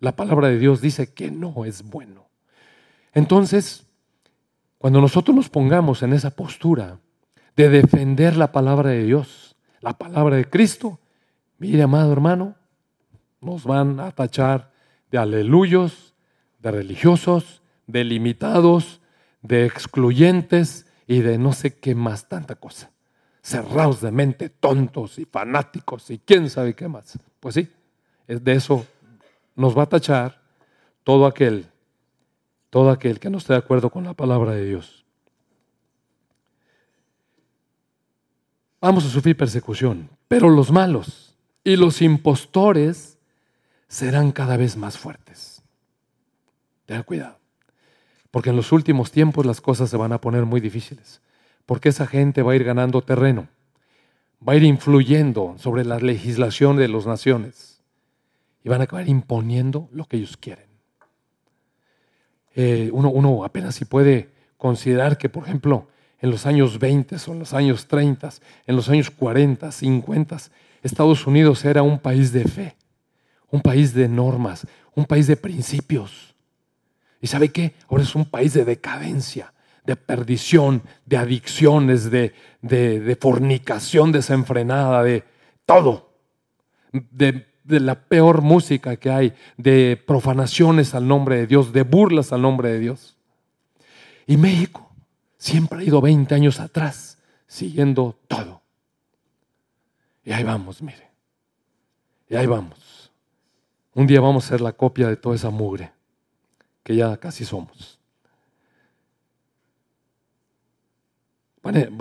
[0.00, 2.24] La palabra de Dios dice que no es bueno.
[3.12, 3.87] Entonces,
[4.78, 6.98] cuando nosotros nos pongamos en esa postura
[7.56, 11.00] de defender la palabra de Dios, la palabra de Cristo,
[11.58, 12.54] mire, amado hermano,
[13.40, 14.70] nos van a tachar
[15.10, 16.14] de aleluyos,
[16.60, 19.00] de religiosos, de limitados,
[19.42, 22.90] de excluyentes y de no sé qué más, tanta cosa.
[23.42, 27.18] Cerrados de mente, tontos y fanáticos y quién sabe qué más.
[27.40, 27.68] Pues sí,
[28.26, 28.86] es de eso
[29.56, 30.40] nos va a tachar
[31.02, 31.66] todo aquel,
[32.70, 35.04] todo aquel que no esté de acuerdo con la palabra de Dios.
[38.80, 43.18] Vamos a sufrir persecución, pero los malos y los impostores
[43.88, 45.62] serán cada vez más fuertes.
[46.86, 47.38] Tenga cuidado,
[48.30, 51.20] porque en los últimos tiempos las cosas se van a poner muy difíciles,
[51.66, 53.48] porque esa gente va a ir ganando terreno,
[54.46, 57.82] va a ir influyendo sobre la legislación de las naciones
[58.62, 60.67] y van a acabar imponiendo lo que ellos quieren.
[62.60, 65.86] Eh, uno, apenas si puede considerar que, por ejemplo,
[66.20, 68.30] en los años 20 o en los años 30,
[68.66, 70.36] en los años 40, 50,
[70.82, 72.74] Estados Unidos era un país de fe,
[73.52, 74.66] un país de normas,
[74.96, 76.34] un país de principios.
[77.20, 77.74] ¿Y sabe qué?
[77.88, 79.52] Ahora es un país de decadencia,
[79.86, 85.22] de perdición, de adicciones, de, de, fornicación desenfrenada, de
[85.64, 86.10] todo.
[86.90, 92.32] De, de la peor música que hay, de profanaciones al nombre de Dios, de burlas
[92.32, 93.16] al nombre de Dios.
[94.26, 94.88] Y México
[95.38, 98.60] Siempre ha ido 20 años atrás, siguiendo todo.
[100.24, 101.08] Y ahí vamos, mire.
[102.28, 103.12] Y ahí vamos.
[103.94, 105.92] Un día vamos a ser la copia de toda esa mugre
[106.82, 107.98] que ya casi somos.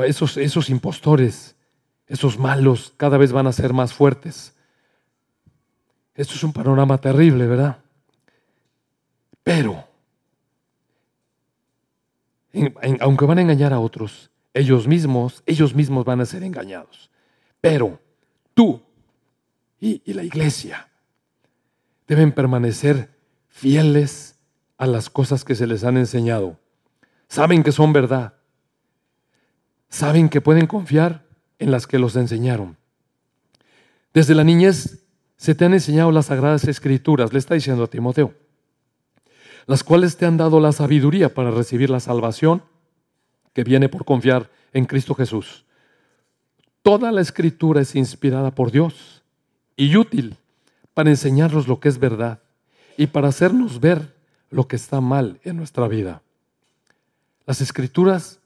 [0.05, 1.55] esos, esos impostores,
[2.07, 4.55] esos malos, cada vez van a ser más fuertes.
[6.17, 7.77] Esto es un panorama terrible, ¿verdad?
[9.43, 9.87] Pero
[13.01, 17.11] aunque van a engañar a otros, ellos mismos, ellos mismos van a ser engañados.
[17.61, 17.99] Pero
[18.55, 18.81] tú
[19.79, 20.89] y, y la iglesia
[22.07, 23.15] deben permanecer
[23.47, 24.39] fieles
[24.79, 26.59] a las cosas que se les han enseñado.
[27.27, 28.33] Saben que son verdad.
[29.89, 31.27] Saben que pueden confiar
[31.59, 32.75] en las que los enseñaron.
[34.13, 35.06] Desde la niñez
[35.37, 38.33] se te han enseñado las sagradas escrituras, le está diciendo a Timoteo
[39.67, 42.63] las cuales te han dado la sabiduría para recibir la salvación
[43.53, 45.65] que viene por confiar en Cristo Jesús.
[46.81, 49.23] Toda la escritura es inspirada por Dios
[49.75, 50.37] y útil
[50.93, 52.39] para enseñarnos lo que es verdad
[52.95, 54.15] y para hacernos ver
[54.49, 56.21] lo que está mal en nuestra vida.
[57.45, 58.39] Las escrituras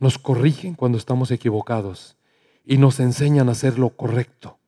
[0.00, 2.16] nos corrigen cuando estamos equivocados
[2.64, 4.58] y nos enseñan a hacer lo correcto.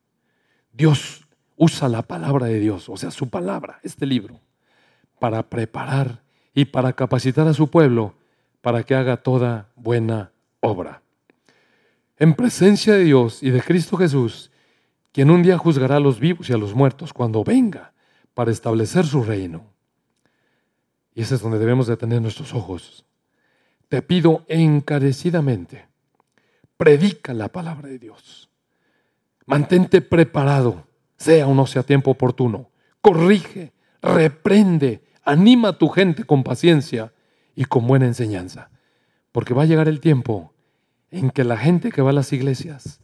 [0.73, 1.24] Dios
[1.57, 4.41] usa la palabra de Dios, o sea, su palabra, este libro,
[5.19, 6.23] para preparar
[6.55, 8.15] y para capacitar a su pueblo
[8.61, 11.03] para que haga toda buena obra.
[12.17, 14.51] En presencia de Dios y de Cristo Jesús,
[15.13, 17.93] quien un día juzgará a los vivos y a los muertos cuando venga
[18.33, 19.65] para establecer su reino.
[21.15, 23.05] Y ese es donde debemos de tener nuestros ojos.
[23.89, 25.87] Te pido encarecidamente,
[26.77, 28.49] predica la palabra de Dios.
[29.47, 32.71] Mantente preparado, sea o no sea tiempo oportuno.
[33.01, 33.73] Corrige,
[34.03, 37.13] reprende, anima a tu gente con paciencia
[37.55, 38.71] y con buena enseñanza.
[39.33, 40.53] Porque va a llegar el tiempo
[41.11, 43.01] en que la gente que va a las iglesias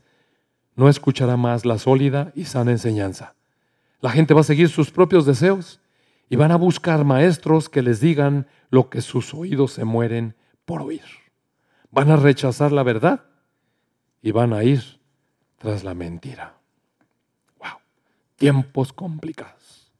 [0.74, 3.34] no escuchará más la sólida y sana enseñanza.
[4.00, 5.80] La gente va a seguir sus propios deseos
[6.28, 10.82] y van a buscar maestros que les digan lo que sus oídos se mueren por
[10.82, 11.02] oír.
[11.90, 13.24] Van a rechazar la verdad
[14.22, 15.00] y van a ir
[15.58, 16.59] tras la mentira.
[18.40, 19.92] Tiempos complicados.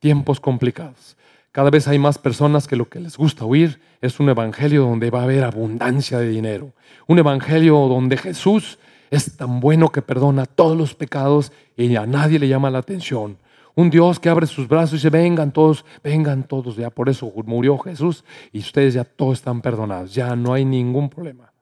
[0.00, 1.16] Tiempos complicados.
[1.52, 5.10] Cada vez hay más personas que lo que les gusta oír es un evangelio donde
[5.10, 6.72] va a haber abundancia de dinero.
[7.06, 8.80] Un evangelio donde Jesús
[9.12, 13.38] es tan bueno que perdona todos los pecados y a nadie le llama la atención.
[13.76, 16.74] Un Dios que abre sus brazos y dice, vengan todos, vengan todos.
[16.74, 20.12] Ya por eso murió Jesús y ustedes ya todos están perdonados.
[20.12, 21.52] Ya no hay ningún problema.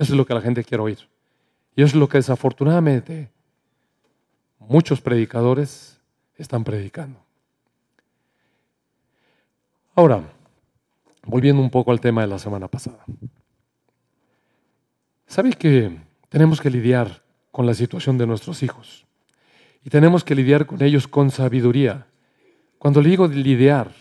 [0.00, 0.98] Eso es lo que la gente quiere oír.
[1.76, 3.33] Y eso es lo que desafortunadamente
[4.68, 6.00] muchos predicadores
[6.36, 7.20] están predicando.
[9.94, 10.22] Ahora,
[11.24, 13.04] volviendo un poco al tema de la semana pasada.
[15.26, 15.98] ¿Sabe que
[16.28, 19.06] tenemos que lidiar con la situación de nuestros hijos?
[19.84, 22.06] Y tenemos que lidiar con ellos con sabiduría.
[22.78, 23.92] Cuando le digo lidiar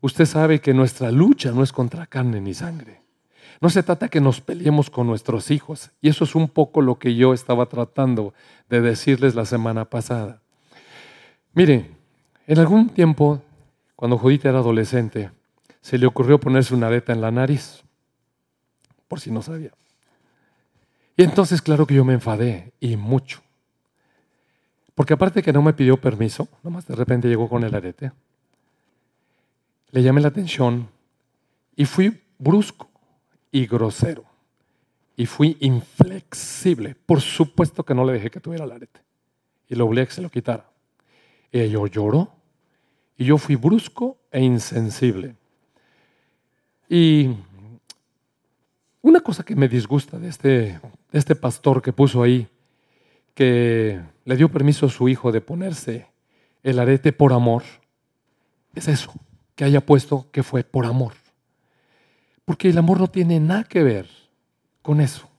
[0.00, 2.99] usted sabe que nuestra lucha no es contra carne ni sangre.
[3.60, 5.90] No se trata que nos peleemos con nuestros hijos.
[6.00, 8.32] Y eso es un poco lo que yo estaba tratando
[8.70, 10.40] de decirles la semana pasada.
[11.52, 11.94] Miren,
[12.46, 13.42] en algún tiempo,
[13.96, 15.30] cuando Judita era adolescente,
[15.82, 17.82] se le ocurrió ponerse una areta en la nariz,
[19.08, 19.72] por si no sabía.
[21.16, 23.42] Y entonces, claro que yo me enfadé, y mucho.
[24.94, 28.12] Porque aparte que no me pidió permiso, nomás de repente llegó con el arete,
[29.90, 30.88] le llamé la atención
[31.74, 32.89] y fui brusco
[33.50, 34.24] y grosero.
[35.16, 36.96] Y fui inflexible.
[37.06, 39.00] Por supuesto que no le dejé que tuviera el arete.
[39.68, 40.70] Y lo obligué a que se lo quitara.
[41.52, 42.32] Ella lloró
[43.16, 45.34] y yo fui brusco e insensible.
[46.88, 47.28] Y
[49.02, 52.48] una cosa que me disgusta de este, de este pastor que puso ahí,
[53.34, 56.06] que le dio permiso a su hijo de ponerse
[56.62, 57.62] el arete por amor,
[58.74, 59.12] es eso,
[59.54, 61.12] que haya puesto que fue por amor.
[62.50, 64.08] Porque el amor no tiene nada que ver
[64.82, 65.30] con eso.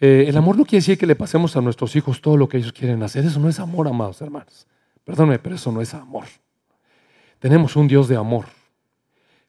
[0.00, 2.56] Eh, el amor no quiere decir que le pasemos a nuestros hijos todo lo que
[2.56, 3.22] ellos quieren hacer.
[3.22, 4.66] Eso no es amor, amados hermanos.
[5.04, 6.24] Perdóneme, pero eso no es amor.
[7.40, 8.46] Tenemos un Dios de amor,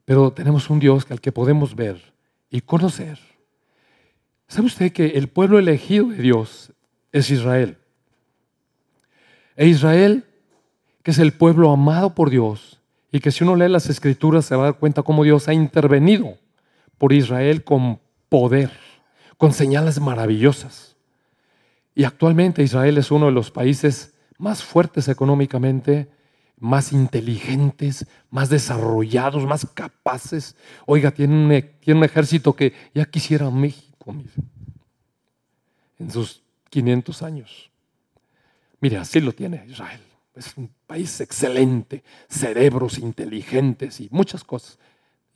[0.04, 2.13] pero tenemos un Dios al que podemos ver
[2.49, 3.17] y conocer.
[4.49, 6.73] ¿Sabe usted que el pueblo elegido de Dios
[7.13, 7.78] es Israel?
[9.56, 10.26] E Israel,
[11.04, 12.83] que es el pueblo amado por Dios,
[13.13, 15.54] y que si uno lee las escrituras se va a dar cuenta cómo Dios ha
[15.54, 16.36] intervenido
[16.97, 18.71] por Israel con poder,
[19.38, 20.97] con señales maravillosas.
[21.93, 26.10] Y actualmente Israel es uno de los países más fuertes económicamente,
[26.58, 30.56] más inteligentes, más desarrollados, más capaces.
[30.88, 34.15] Oiga, tiene un, e, tiene un ejército que ya quisiera México
[35.99, 37.69] en sus 500 años.
[38.80, 40.02] Mire, así lo tiene Israel.
[40.36, 44.80] Es un país excelente, cerebros inteligentes y muchas cosas.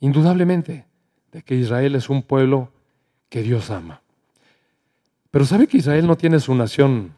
[0.00, 0.86] Indudablemente
[1.32, 2.72] de que Israel es un pueblo
[3.28, 4.02] que Dios ama.
[5.30, 7.14] Pero sabe que Israel no tiene su nación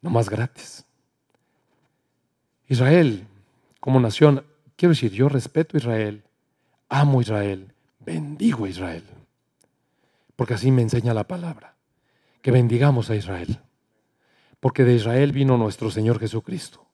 [0.00, 0.84] nomás gratis.
[2.68, 3.26] Israel,
[3.80, 4.44] como nación,
[4.76, 6.22] quiero decir, yo respeto a Israel,
[6.88, 9.04] amo a Israel, bendigo a Israel.
[10.36, 11.74] Porque así me enseña la palabra,
[12.40, 13.60] que bendigamos a Israel
[14.66, 16.84] porque de Israel vino nuestro Señor Jesucristo.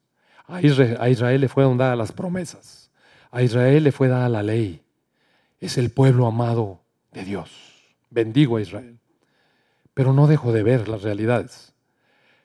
[0.47, 2.91] A Israel, le fueron dadas las promesas,
[3.31, 4.83] a Israel le fue dada la ley.
[5.59, 6.83] Es el pueblo amado
[7.13, 7.51] de Dios.
[8.11, 8.99] Bendigo a Israel.
[9.95, 11.73] Pero no dejo de ver las realidades.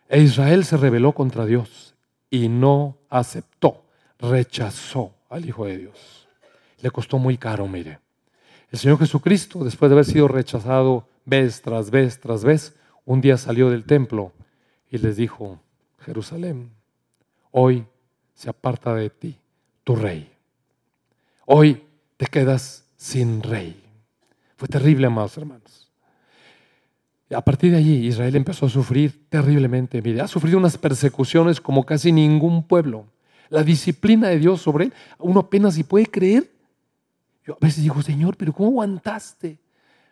[0.08, 1.94] E Israel se rebeló contra Dios
[2.30, 3.84] y no aceptó,
[4.20, 6.30] rechazó al Hijo de Dios.
[6.80, 8.00] Le costó muy caro, mire.
[8.72, 13.36] El Señor Jesucristo, después de haber sido rechazado vez tras vez tras vez, un día
[13.36, 14.32] salió del templo
[14.90, 15.60] y les dijo,
[16.00, 16.72] Jerusalén,
[17.52, 17.86] hoy
[18.34, 19.38] se aparta de ti
[19.84, 20.32] tu rey.
[21.46, 21.84] Hoy
[22.18, 23.84] te quedas sin rey.
[24.56, 25.92] Fue terrible, amados hermanos.
[27.34, 30.02] A partir de allí Israel empezó a sufrir terriblemente.
[30.22, 33.06] Ha sufrido unas persecuciones como casi ningún pueblo.
[33.50, 36.50] La disciplina de Dios sobre él, uno apenas si puede creer.
[37.46, 39.58] Yo a veces digo, Señor, pero ¿cómo aguantaste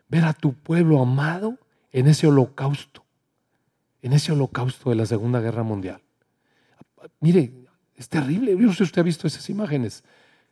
[0.10, 1.58] ver a tu pueblo amado
[1.92, 3.05] en ese holocausto?
[4.06, 6.00] En ese holocausto de la Segunda Guerra Mundial.
[7.22, 7.52] Mire,
[7.96, 8.52] es terrible.
[8.52, 10.04] Yo no sé si usted ha visto esas imágenes.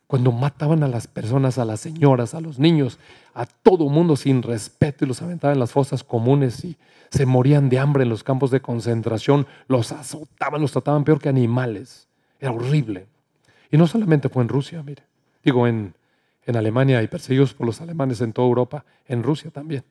[0.08, 2.98] Cuando mataban a las personas, a las señoras, a los niños,
[3.32, 6.76] a todo mundo sin respeto y los aventaban en las fosas comunes y
[7.12, 11.28] se morían de hambre en los campos de concentración, los azotaban, los trataban peor que
[11.28, 12.08] animales.
[12.40, 13.06] Era horrible.
[13.70, 15.04] Y no solamente fue en Rusia, mire.
[15.44, 15.94] Digo, en,
[16.44, 19.84] en Alemania y perseguidos por los alemanes en toda Europa, en Rusia también.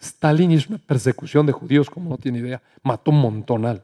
[0.00, 3.82] Stalin hizo una persecución de judíos como no tiene idea, mató un montonal.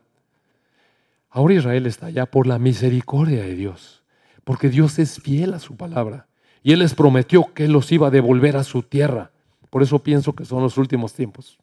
[1.30, 4.02] Ahora Israel está allá por la misericordia de Dios,
[4.44, 6.26] porque Dios es fiel a su palabra
[6.62, 9.30] y Él les prometió que Él los iba a devolver a su tierra.
[9.70, 11.58] Por eso pienso que son los últimos tiempos,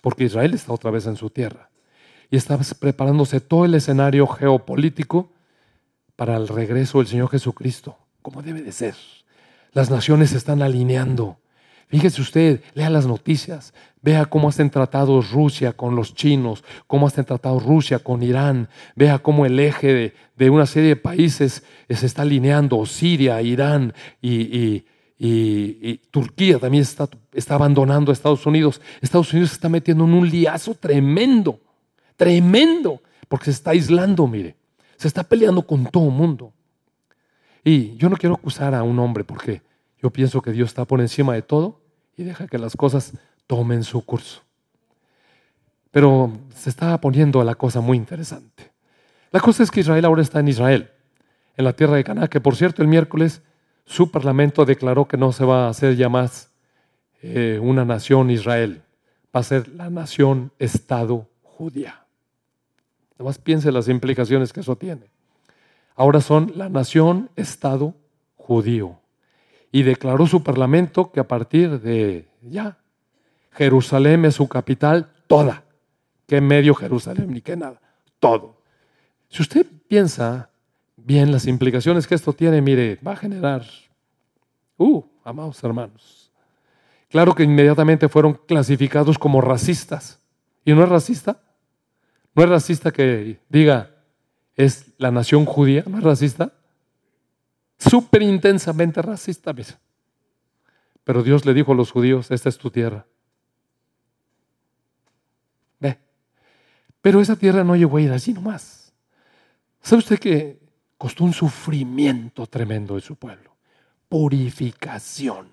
[0.00, 1.70] porque Israel está otra vez en su tierra
[2.30, 5.30] y está preparándose todo el escenario geopolítico
[6.16, 8.94] para el regreso del Señor Jesucristo, como debe de ser.
[9.72, 11.38] Las naciones se están alineando
[11.90, 17.24] Fíjese usted, lea las noticias, vea cómo están tratados Rusia con los chinos, cómo están
[17.24, 22.22] tratados Rusia con Irán, vea cómo el eje de, una serie de países se está
[22.22, 24.84] alineando, Siria, Irán y,
[26.12, 28.80] Turquía también está, está abandonando a Estados Unidos.
[29.00, 31.58] Estados Unidos se está metiendo en un liazo tremendo,
[32.16, 34.54] tremendo, porque se está aislando, mire,
[34.96, 36.52] se está peleando con todo el mundo.
[37.64, 39.60] Y yo no quiero acusar a un hombre porque
[40.00, 41.79] yo pienso que Dios está por encima de todo
[42.20, 43.12] y deja que las cosas
[43.46, 44.42] tomen su curso.
[45.90, 48.70] Pero se está poniendo la cosa muy interesante.
[49.32, 50.90] La cosa es que Israel ahora está en Israel.
[51.56, 53.42] en la tierra de Canaán, que por cierto el miércoles
[53.84, 56.52] su parlamento declaró que no se va a hacer ya más
[57.22, 58.82] eh, una nación Israel,
[59.34, 62.06] va a ser la nación Estado judía.
[63.16, 65.10] Además piense las implicaciones que eso tiene.
[65.96, 67.94] Ahora son la nación Estado
[68.36, 68.99] judío.
[69.72, 72.78] Y declaró su parlamento que a partir de ya,
[73.52, 75.64] Jerusalén es su capital toda.
[76.26, 77.80] Que medio Jerusalén ni que nada.
[78.18, 78.62] Todo.
[79.28, 80.50] Si usted piensa
[80.96, 83.64] bien las implicaciones que esto tiene, mire, va a generar,
[84.76, 86.30] uh, amados hermanos.
[87.08, 90.20] Claro que inmediatamente fueron clasificados como racistas.
[90.64, 91.40] ¿Y no es racista?
[92.34, 93.90] ¿No es racista que diga,
[94.54, 95.82] es la nación judía?
[95.86, 96.52] ¿No es racista?
[97.80, 99.54] Súper intensamente racista.
[101.02, 103.06] Pero Dios le dijo a los judíos, esta es tu tierra.
[105.78, 105.98] Ve.
[107.00, 108.92] Pero esa tierra no llegó a ir así nomás.
[109.80, 110.60] ¿Sabe usted que
[110.98, 113.56] costó un sufrimiento tremendo de su pueblo?
[114.10, 115.48] Purificación.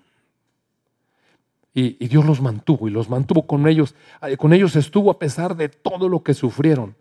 [1.72, 3.94] Y, y, Dios los mantuvo y los mantuvo con ellos.
[4.36, 6.94] Con ellos estuvo a pesar de todo lo que sufrieron.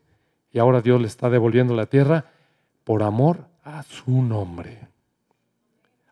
[0.53, 2.31] Y ahora Dios le está devolviendo la tierra
[2.85, 4.87] por amor a su nombre.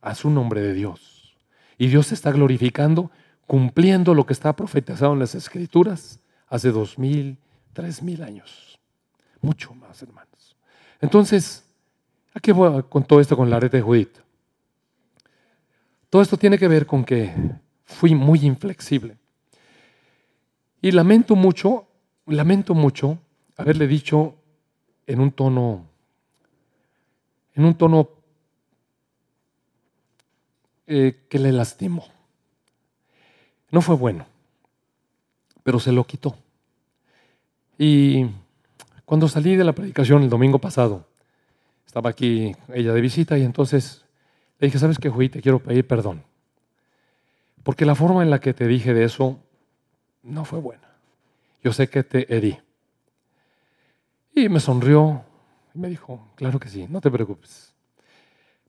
[0.05, 1.35] A su nombre de Dios.
[1.77, 3.11] Y Dios se está glorificando
[3.47, 7.37] cumpliendo lo que está profetizado en las Escrituras hace dos mil,
[7.73, 8.79] tres mil años.
[9.41, 10.55] Mucho más, hermanos.
[11.01, 11.63] Entonces,
[12.33, 14.17] ¿a qué voy con todo esto con la red de Judith?
[16.09, 17.33] Todo esto tiene que ver con que
[17.83, 19.17] fui muy inflexible.
[20.81, 21.87] Y lamento mucho,
[22.25, 23.19] lamento mucho
[23.57, 24.35] haberle dicho
[25.07, 25.85] en un tono,
[27.53, 28.09] en un tono
[30.88, 32.07] eh, que le lastimó.
[33.71, 34.25] No fue bueno,
[35.63, 36.36] pero se lo quitó.
[37.77, 38.25] Y
[39.05, 41.05] cuando salí de la predicación el domingo pasado,
[41.86, 44.05] estaba aquí ella de visita y entonces
[44.59, 45.29] le dije, ¿sabes qué, Juí?
[45.29, 46.23] Te quiero pedir perdón.
[47.63, 49.39] Porque la forma en la que te dije de eso
[50.23, 50.88] no fue buena.
[51.63, 52.59] Yo sé que te herí.
[54.33, 55.23] Y me sonrió
[55.73, 57.64] y me dijo, claro que sí, no te preocupes.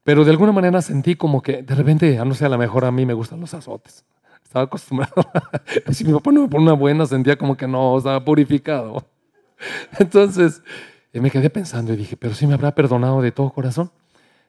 [0.07, 2.85] Pero de alguna manera sentí como que de repente, a no sé, a lo mejor
[2.85, 4.05] a mí me gustan los azotes.
[4.41, 5.13] Estaba acostumbrado.
[5.91, 9.05] si mi papá no me pone una buena, sentía como que no, estaba purificado.
[9.99, 10.63] Entonces,
[11.11, 13.91] me quedé pensando y dije, pero sí me habrá perdonado de todo corazón.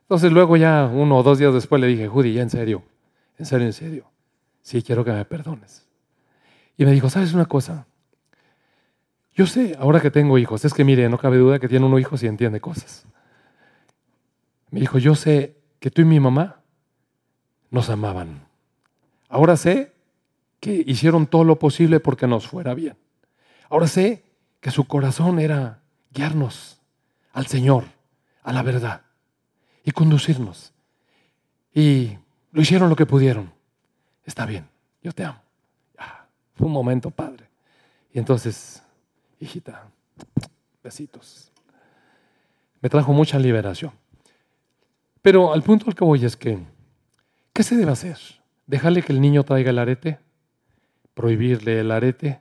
[0.02, 2.84] Entonces luego ya uno o dos días después le dije, Judy, ya en serio,
[3.36, 4.04] en serio, en serio,
[4.62, 5.88] sí quiero que me perdones.
[6.76, 7.88] Y me dijo, ¿sabes una cosa?
[9.34, 11.98] Yo sé, ahora que tengo hijos, es que mire, no cabe duda que tiene uno
[11.98, 13.08] hijos y entiende cosas.
[14.70, 16.60] Me dijo, yo sé que tú y mi mamá
[17.70, 18.46] nos amaban.
[19.28, 19.92] Ahora sé
[20.60, 22.96] que hicieron todo lo posible porque nos fuera bien.
[23.70, 24.24] Ahora sé
[24.60, 26.80] que su corazón era guiarnos
[27.32, 27.84] al Señor,
[28.42, 29.02] a la verdad,
[29.84, 30.72] y conducirnos.
[31.72, 32.18] Y
[32.50, 33.52] lo hicieron lo que pudieron.
[34.24, 34.68] Está bien,
[35.02, 35.40] yo te amo.
[36.54, 37.48] fue un momento, Padre.
[38.12, 38.82] Y entonces
[39.40, 39.88] hijita,
[40.82, 41.52] besitos.
[42.80, 43.92] Me trajo mucha liberación.
[45.22, 46.58] Pero al punto al que voy es que,
[47.52, 48.18] ¿qué se debe hacer?
[48.66, 50.18] ¿Dejarle que el niño traiga el arete?
[51.14, 52.40] ¿Prohibirle el arete?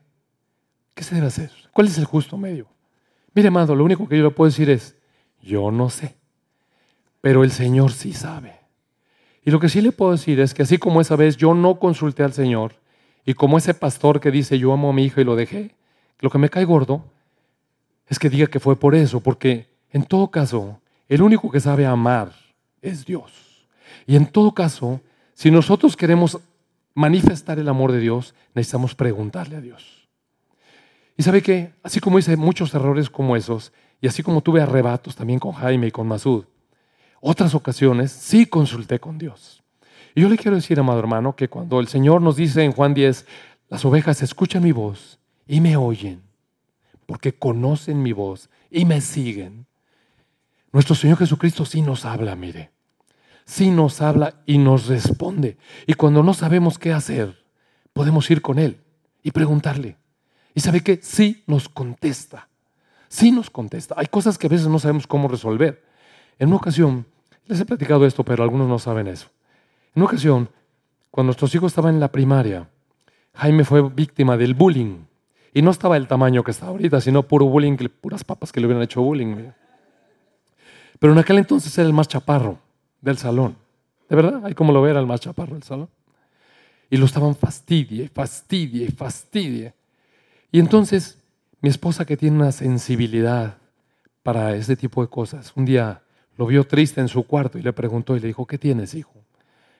[0.93, 1.51] ¿Qué se debe hacer?
[1.71, 2.67] ¿Cuál es el justo medio?
[3.33, 4.95] Mire, amado, lo único que yo le puedo decir es,
[5.41, 6.15] yo no sé,
[7.21, 8.59] pero el Señor sí sabe.
[9.43, 11.79] Y lo que sí le puedo decir es que así como esa vez yo no
[11.79, 12.73] consulté al Señor,
[13.25, 15.75] y como ese pastor que dice, yo amo a mi hijo y lo dejé,
[16.19, 17.03] lo que me cae gordo
[18.07, 21.85] es que diga que fue por eso, porque en todo caso, el único que sabe
[21.85, 22.33] amar
[22.87, 23.67] es Dios.
[24.05, 25.01] Y en todo caso,
[25.33, 26.39] si nosotros queremos
[26.93, 30.07] manifestar el amor de Dios, necesitamos preguntarle a Dios.
[31.15, 33.71] Y sabe que, así como hice muchos errores como esos,
[34.01, 36.45] y así como tuve arrebatos también con Jaime y con Masud,
[37.19, 39.63] otras ocasiones sí consulté con Dios.
[40.15, 42.93] Y yo le quiero decir, amado hermano, que cuando el Señor nos dice en Juan
[42.93, 43.25] 10,
[43.69, 46.21] las ovejas escuchan mi voz y me oyen,
[47.05, 49.65] porque conocen mi voz y me siguen.
[50.71, 52.71] Nuestro Señor Jesucristo sí nos habla, mire.
[53.47, 55.57] Sí nos habla y nos responde.
[55.87, 57.45] Y cuando no sabemos qué hacer,
[57.93, 58.81] podemos ir con Él
[59.23, 59.95] y preguntarle.
[60.53, 62.49] Y sabe que sí nos contesta.
[63.07, 63.95] Sí nos contesta.
[63.97, 65.81] Hay cosas que a veces no sabemos cómo resolver.
[66.37, 67.05] En una ocasión,
[67.45, 69.29] les he platicado esto, pero algunos no saben eso.
[69.95, 70.49] En una ocasión,
[71.09, 72.69] cuando nuestros hijos estaban en la primaria,
[73.33, 75.05] Jaime fue víctima del bullying.
[75.53, 78.67] Y no estaba el tamaño que está ahorita, sino puro bullying, puras papas que le
[78.67, 79.51] hubieran hecho bullying.
[80.99, 82.66] Pero en aquel entonces era el más chaparro
[83.07, 83.55] del salón.
[84.09, 84.45] ¿De verdad?
[84.45, 85.89] Hay como lo ver el más chaparro del salón.
[86.89, 89.73] Y lo estaban fastidie, fastidie, fastidie.
[90.51, 91.17] Y entonces
[91.61, 93.57] mi esposa que tiene una sensibilidad
[94.23, 96.01] para ese tipo de cosas, un día
[96.37, 99.13] lo vio triste en su cuarto y le preguntó y le dijo, ¿qué tienes, hijo?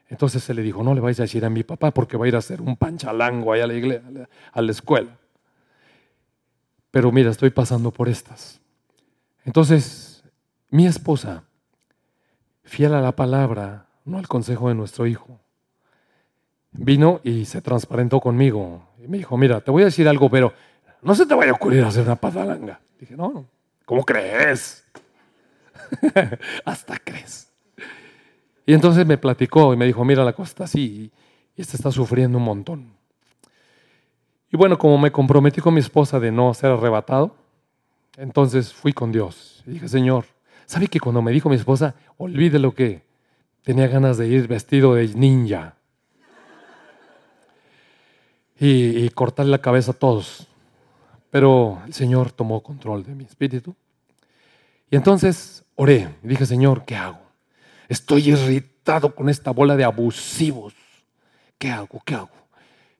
[0.10, 2.28] Entonces se le dijo, no le vais a decir a mi papá porque va a
[2.30, 5.18] ir a hacer un panchalango allá a la iglesia, a la escuela.
[6.92, 8.60] Pero mira, estoy pasando por estas.
[9.44, 10.24] Entonces,
[10.70, 11.44] mi esposa,
[12.68, 15.40] fiel a la palabra, no al consejo de nuestro hijo,
[16.72, 18.90] vino y se transparentó conmigo.
[19.04, 20.54] Y me dijo, mira, te voy a decir algo, pero
[21.02, 22.80] no se te vaya a ocurrir hacer una panchalanga.
[23.00, 23.46] Dije, no, no,
[23.86, 24.86] ¿cómo crees?
[26.66, 27.52] Hasta crees.
[28.66, 31.12] Y entonces me platicó y me dijo, mira, la cosa está así
[31.56, 32.98] y este está sufriendo un montón.
[34.52, 37.36] Y bueno, como me comprometí con mi esposa de no ser arrebatado,
[38.18, 39.64] entonces fui con Dios.
[39.66, 40.26] Y dije, Señor,
[40.68, 43.02] ¿sabe que cuando me dijo mi esposa, olvide lo que
[43.64, 45.76] tenía ganas de ir vestido de ninja
[48.60, 50.46] y, y cortarle la cabeza a todos?
[51.32, 53.76] Pero el Señor tomó control de mi espíritu.
[54.92, 57.20] Y entonces oré y dije, Señor, ¿qué hago?
[57.90, 60.74] Estoy irritado con esta bola de abusivos.
[61.58, 62.02] ¿Qué hago?
[62.06, 62.30] ¿Qué hago?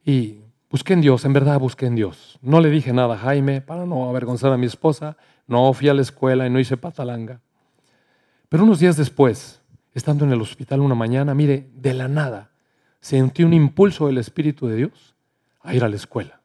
[0.06, 0.40] Y
[0.70, 2.40] busqué en Dios, en verdad busqué en Dios.
[2.42, 5.18] No le dije nada a Jaime para no avergonzar a mi esposa.
[5.48, 7.42] No fui a la escuela y no hice patalanga.
[8.50, 9.62] Pero unos días después,
[9.94, 12.52] estando en el hospital una mañana, mire, de la nada,
[13.00, 15.16] sentí un impulso del Espíritu de Dios
[15.62, 16.42] a ir a la escuela.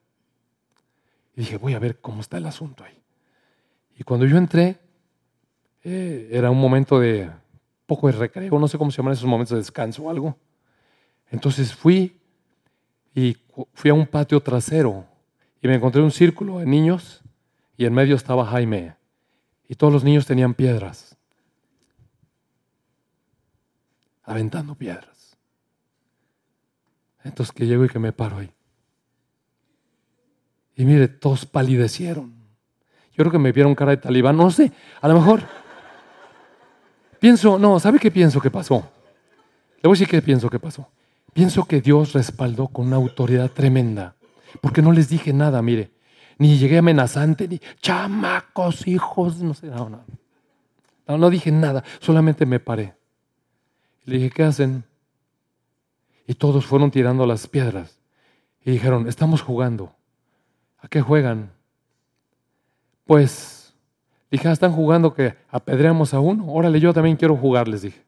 [1.34, 2.98] Y dije, voy a ver cómo está el asunto ahí.
[3.98, 4.80] Y cuando yo entré,
[5.84, 7.30] eh, era un momento de
[7.86, 10.36] poco de recreo, no sé cómo se llaman esos momentos de descanso o algo.
[11.30, 12.20] Entonces fui
[13.14, 13.36] y
[13.74, 15.04] fui a un patio trasero
[15.60, 17.22] y me encontré un círculo de niños
[17.76, 18.96] y en medio estaba Jaime
[19.68, 21.11] y todos los niños tenían piedras,
[24.24, 25.36] aventando piedras.
[27.24, 28.50] Entonces que llego y que me paro ahí.
[30.76, 32.34] Y mire, todos palidecieron.
[33.10, 35.42] Yo creo que me vieron cara de talibán, no sé, a lo mejor.
[37.20, 38.90] Pienso, no, ¿sabe qué pienso que pasó?
[39.82, 40.88] Le voy a decir qué pienso que pasó.
[41.32, 44.16] Pienso que Dios respaldó con una autoridad tremenda,
[44.60, 45.92] porque no les dije nada, mire,
[46.38, 50.04] ni llegué amenazante, ni chamacos, hijos, no sé, no, no.
[51.06, 52.94] No, no dije nada, solamente me paré.
[54.04, 54.84] Le dije, ¿qué hacen?
[56.26, 57.98] Y todos fueron tirando las piedras.
[58.64, 59.94] Y dijeron, estamos jugando.
[60.78, 61.52] ¿A qué juegan?
[63.04, 63.62] Pues
[64.32, 66.50] Dije, ah, están jugando que apedreamos a uno.
[66.50, 68.02] Órale, yo también quiero jugar, les dije.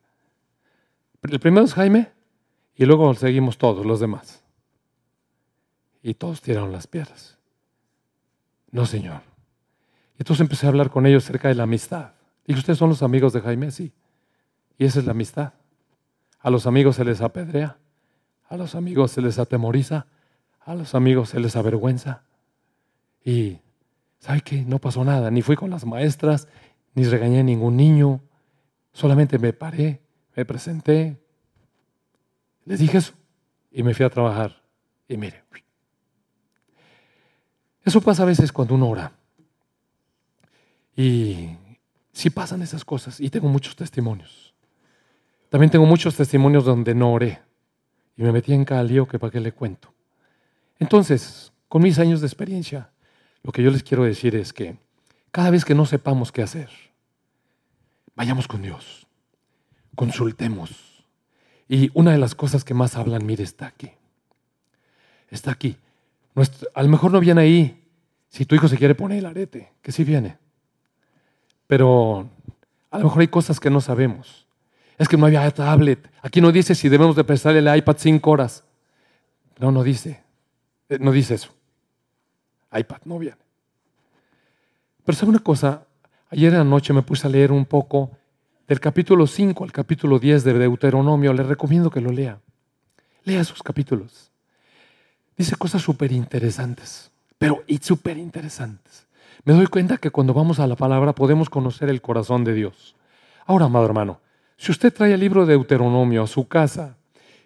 [1.22, 2.12] El primero es Jaime
[2.74, 4.42] y luego seguimos todos los demás.
[6.02, 7.36] Y todos tiraron las piedras.
[8.70, 9.20] No, señor.
[10.16, 12.12] Y entonces empecé a hablar con ellos acerca de la amistad.
[12.46, 13.70] Dije, ¿ustedes son los amigos de Jaime?
[13.70, 13.92] Sí.
[14.78, 15.52] Y esa es la amistad.
[16.44, 17.78] A los amigos se les apedrea,
[18.48, 20.06] a los amigos se les atemoriza,
[20.60, 22.22] a los amigos se les avergüenza.
[23.24, 23.58] Y
[24.24, 24.62] ¿Sabe qué?
[24.64, 26.48] No pasó nada, ni fui con las maestras,
[26.94, 28.22] ni regañé a ningún niño,
[28.90, 30.00] solamente me paré,
[30.34, 31.22] me presenté,
[32.64, 33.12] les dije eso
[33.70, 34.62] y me fui a trabajar.
[35.06, 35.44] Y mire,
[37.82, 39.12] eso pasa a veces cuando uno ora.
[40.96, 41.50] Y
[42.10, 44.53] sí pasan esas cosas, y tengo muchos testimonios.
[45.54, 47.40] También tengo muchos testimonios donde no oré
[48.16, 49.94] y me metí en cada lío que para qué le cuento.
[50.80, 52.90] Entonces, con mis años de experiencia,
[53.44, 54.76] lo que yo les quiero decir es que
[55.30, 56.70] cada vez que no sepamos qué hacer,
[58.16, 59.06] vayamos con Dios,
[59.94, 61.04] consultemos.
[61.68, 63.92] Y una de las cosas que más hablan, mire, está aquí.
[65.30, 65.76] Está aquí.
[66.74, 67.84] a lo mejor no viene ahí
[68.28, 70.36] si tu hijo se quiere poner el arete, que sí viene.
[71.68, 72.28] Pero
[72.90, 74.43] a lo mejor hay cosas que no sabemos.
[74.98, 76.10] Es que no había tablet.
[76.22, 78.64] Aquí no dice si debemos de prestarle el iPad cinco horas.
[79.58, 80.22] No, no dice.
[80.88, 81.54] Eh, no dice eso
[82.78, 83.38] iPad no viene.
[85.04, 85.86] Pero sabe una cosa,
[86.30, 88.10] ayer en la noche me puse a leer un poco
[88.66, 92.38] del capítulo 5 al capítulo 10 de Deuteronomio, le recomiendo que lo lea.
[93.24, 94.30] Lea esos capítulos.
[95.36, 99.06] Dice cosas súper interesantes, pero súper interesantes.
[99.44, 102.96] Me doy cuenta que cuando vamos a la palabra podemos conocer el corazón de Dios.
[103.44, 104.20] Ahora, amado hermano,
[104.64, 106.96] si usted trae el libro de Deuteronomio a su casa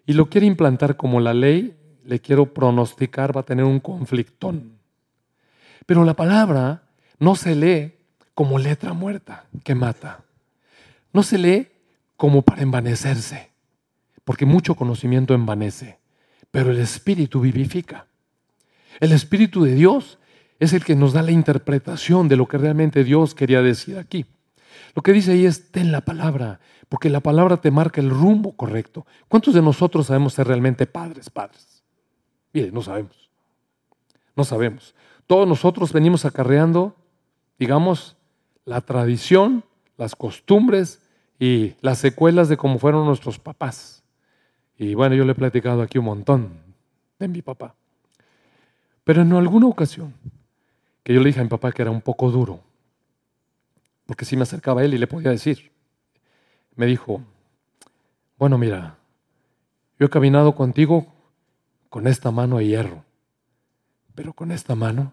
[0.07, 4.79] y lo quiere implantar como la ley, le quiero pronosticar, va a tener un conflictón.
[5.85, 6.85] Pero la palabra
[7.19, 7.95] no se lee
[8.35, 10.21] como letra muerta que mata.
[11.13, 11.67] No se lee
[12.17, 13.51] como para envanecerse,
[14.23, 15.99] porque mucho conocimiento envanece,
[16.53, 18.07] pero el Espíritu vivifica.
[19.01, 20.21] El Espíritu de Dios
[20.61, 24.25] es el que nos da la interpretación de lo que realmente Dios quería decir aquí.
[24.99, 28.57] Lo que dice ahí es, ten la palabra, porque la palabra te marca el rumbo
[28.57, 29.07] correcto.
[29.29, 31.85] ¿Cuántos de nosotros sabemos ser realmente padres, padres?
[32.53, 33.31] Mire, no sabemos.
[34.35, 34.97] No sabemos.
[35.29, 36.97] Todos nosotros venimos acarreando,
[37.61, 38.17] digamos,
[38.65, 39.65] la tradición,
[39.97, 41.01] las costumbres
[41.39, 44.03] y las secuelas de cómo fueron nuestros papás.
[44.77, 46.59] Y bueno, yo le he platicado aquí un montón
[47.21, 47.77] de mi papá.
[49.05, 50.13] Pero en alguna ocasión,
[51.05, 52.65] que yo le dije a mi papá que era un poco duro,
[54.09, 55.71] porque si me acercaba a él y le podía decir,
[56.77, 57.21] me dijo,
[58.39, 58.97] bueno, mira,
[59.99, 61.13] yo he caminado contigo
[61.91, 63.05] con esta mano de hierro,
[64.15, 65.13] pero con esta mano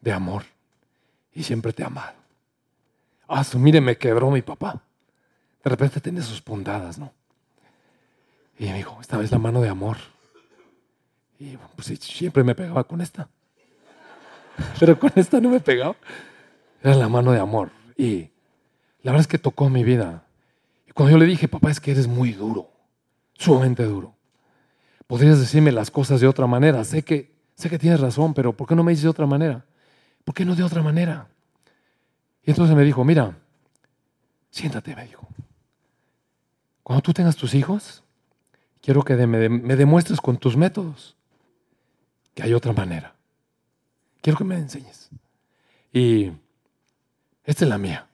[0.00, 0.44] de amor,
[1.34, 2.14] y siempre te he amado.
[3.28, 4.82] Ah, su, mire, me quebró mi papá.
[5.62, 7.12] De repente tiene sus puntadas, ¿no?
[8.58, 9.98] Y me dijo, esta vez la mano de amor.
[11.38, 13.28] Y pues siempre me pegaba con esta.
[14.80, 15.94] Pero con esta no me pegaba.
[16.82, 17.79] Era la mano de amor.
[18.00, 18.30] Y
[19.02, 20.24] la verdad es que tocó mi vida.
[20.88, 22.72] Y cuando yo le dije, papá, es que eres muy duro,
[23.34, 24.14] sumamente duro.
[25.06, 26.82] Podrías decirme las cosas de otra manera.
[26.84, 29.66] Sé que, sé que tienes razón, pero ¿por qué no me dices de otra manera?
[30.24, 31.28] ¿Por qué no de otra manera?
[32.42, 33.36] Y entonces me dijo, mira,
[34.50, 35.28] siéntate, me dijo.
[36.82, 38.02] Cuando tú tengas tus hijos,
[38.80, 41.18] quiero que me, demuestres con tus métodos
[42.34, 43.14] que hay otra manera.
[44.22, 45.10] Quiero que me enseñes.
[45.92, 46.32] Y
[47.50, 48.06] esta es la mía.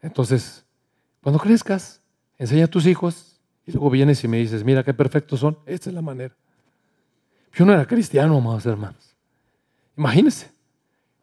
[0.00, 0.64] Entonces,
[1.20, 2.00] cuando crezcas,
[2.38, 5.58] enseña a tus hijos y luego vienes y me dices, mira qué perfectos son.
[5.66, 6.36] Esta es la manera.
[7.52, 9.16] Yo no era cristiano, amados hermanos.
[9.96, 10.52] Imagínense,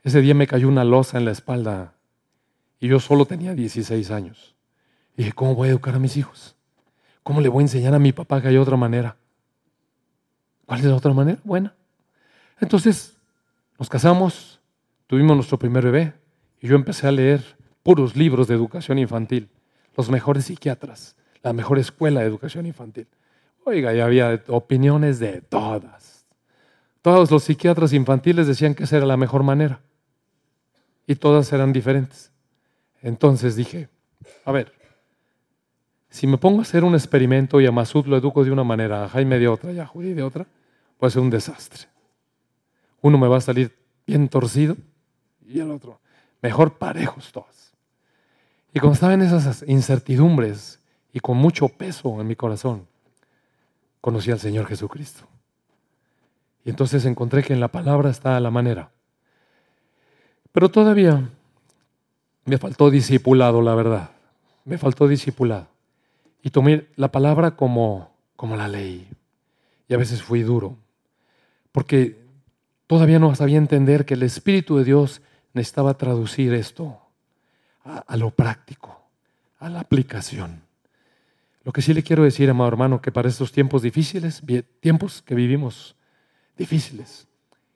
[0.04, 1.94] ese día me cayó una losa en la espalda
[2.82, 4.54] y yo solo tenía 16 años.
[5.16, 6.58] Y dije, ¿cómo voy a educar a mis hijos?
[7.24, 9.16] ¿Cómo le voy a enseñar a mi papá que hay otra manera?
[10.66, 11.40] ¿Cuál es la otra manera?
[11.46, 11.74] Buena.
[12.60, 13.16] Entonces,
[13.80, 14.60] nos casamos,
[15.08, 16.21] tuvimos nuestro primer bebé
[16.62, 17.44] y yo empecé a leer
[17.84, 19.50] puros libros de educación infantil,
[19.98, 23.08] los mejores psiquiatras, la mejor escuela de educación infantil.
[23.64, 26.26] Oiga, ya había opiniones de todas.
[27.02, 29.82] Todos los psiquiatras infantiles decían que esa era la mejor manera
[31.08, 32.32] y todas eran diferentes.
[33.02, 33.90] Entonces dije,
[34.46, 34.72] a ver,
[36.10, 39.04] si me pongo a hacer un experimento y a Masud lo educo de una manera,
[39.06, 40.46] a Jaime de otra y a Judy de otra,
[40.98, 41.88] puede ser un desastre.
[43.02, 44.78] Uno me va a salir bien torcido
[45.48, 46.00] y el otro,
[46.42, 47.74] mejor parejos todos.
[48.74, 50.80] Y cuando estaba en esas incertidumbres
[51.14, 52.88] y con mucho peso en mi corazón,
[54.00, 55.28] conocí al Señor Jesucristo.
[56.64, 58.92] Y entonces encontré que en la palabra está la manera.
[60.52, 61.30] Pero todavía
[62.46, 64.12] me faltó discipulado, la verdad.
[64.66, 65.68] Me faltó discipulado
[66.44, 69.08] y tomé la palabra como, como la ley.
[69.88, 70.78] Y a veces fui duro,
[71.72, 72.20] porque
[72.88, 75.22] todavía no sabía entender que el Espíritu de Dios
[75.54, 77.00] necesitaba traducir esto
[77.84, 79.02] a, lo práctico,
[79.60, 80.62] a la aplicación.
[81.64, 84.42] Lo que sí le quiero decir, amado hermano, que para estos tiempos difíciles,
[84.80, 85.96] tiempos que vivimos
[86.58, 87.28] difíciles,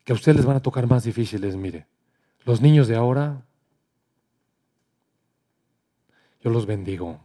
[0.03, 1.87] que a ustedes les van a tocar más difíciles, mire.
[2.45, 3.41] Los niños de ahora,
[6.43, 7.19] yo los bendigo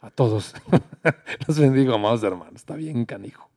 [0.00, 0.54] a todos.
[1.46, 2.56] Los bendigo, amados hermanos.
[2.56, 3.50] Está bien canijo.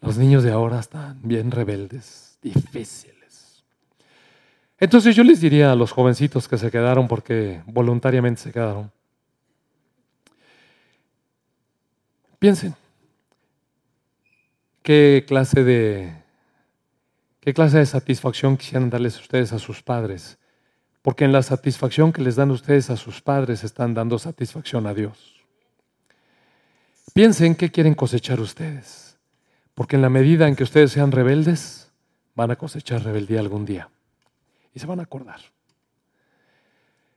[0.00, 3.15] Los niños de ahora están bien rebeldes, difíciles.
[4.78, 8.90] Entonces yo les diría a los jovencitos que se quedaron porque voluntariamente se quedaron,
[12.38, 12.74] piensen,
[14.82, 16.12] ¿qué clase de,
[17.40, 20.38] qué clase de satisfacción quisieran darles ustedes a sus padres
[21.06, 24.92] porque en la satisfacción que les dan ustedes a sus padres están dando satisfacción a
[24.92, 25.36] Dios.
[27.14, 29.16] Piensen qué quieren cosechar ustedes,
[29.76, 31.92] porque en la medida en que ustedes sean rebeldes,
[32.34, 33.88] van a cosechar rebeldía algún día
[34.76, 35.40] y se van a acordar.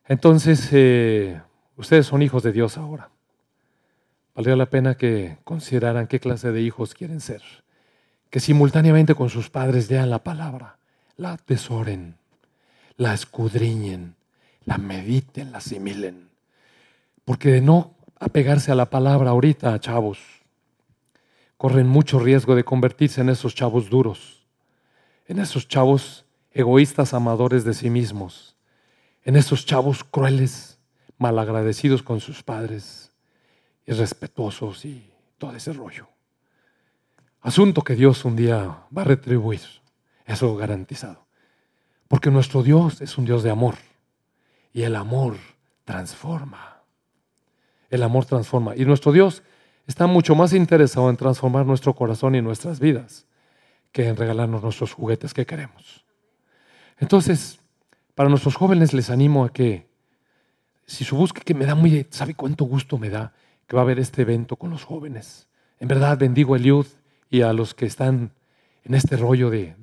[0.07, 1.41] Entonces, eh,
[1.76, 3.10] ustedes son hijos de Dios ahora.
[4.34, 7.41] Valdría la pena que consideraran qué clase de hijos quieren ser,
[8.30, 10.78] que simultáneamente con sus padres lean la palabra,
[11.18, 12.16] la atesoren,
[12.95, 14.16] la escudriñen,
[14.64, 16.30] la mediten, la asimilen.
[17.26, 20.20] Porque de no apegarse a la palabra ahorita, chavos,
[21.57, 24.47] corren mucho riesgo de convertirse en esos chavos duros,
[25.28, 26.26] en esos chavos
[26.60, 28.57] egoístas amadores de sí mismos,
[29.24, 30.78] en esos chavos crueles,
[31.18, 33.12] malagradecidos con sus padres,
[33.86, 36.07] irrespetuosos y todo ese rollo.
[37.41, 39.62] Asunto que Dios un día va a retribuir,
[40.26, 41.26] eso garantizado.
[42.10, 43.76] Porque nuestro Dios es un Dios de amor.
[44.74, 45.38] Y el amor
[45.86, 46.82] transforma.
[47.89, 48.76] El amor transforma.
[48.76, 49.43] Y nuestro Dios
[49.88, 53.26] está mucho más interesado en transformar nuestro corazón y nuestras vidas
[53.91, 56.09] que en regalarnos nuestros juguetes que queremos.
[57.00, 57.60] Entonces,
[58.16, 59.88] para nuestros jóvenes les animo a que,
[60.86, 63.34] si su búsqueda, que me da muy, ¿sabe cuánto gusto me da
[63.68, 65.47] que va a haber este evento con los jóvenes?
[65.80, 66.88] En verdad bendigo a Eliud
[67.30, 68.32] y a los que están
[68.84, 69.76] en este rollo de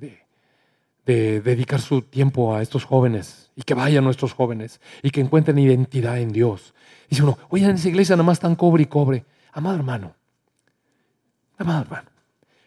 [1.07, 5.57] de dedicar su tiempo a estos jóvenes y que vayan nuestros jóvenes y que encuentren
[5.57, 6.73] identidad en Dios.
[7.09, 9.25] Dice uno, oye, en esa iglesia nada más están cobre y cobre.
[9.53, 10.13] Amado hermano,
[11.57, 12.09] amado hermano,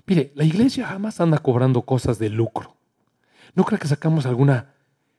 [0.06, 2.74] mire, la iglesia jamás anda cobrando cosas de lucro.
[3.54, 4.74] No creo que sacamos alguna,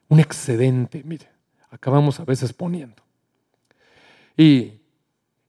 [0.08, 1.28] un excedente, mire,
[1.70, 3.02] acabamos a veces poniendo.
[4.36, 4.80] Y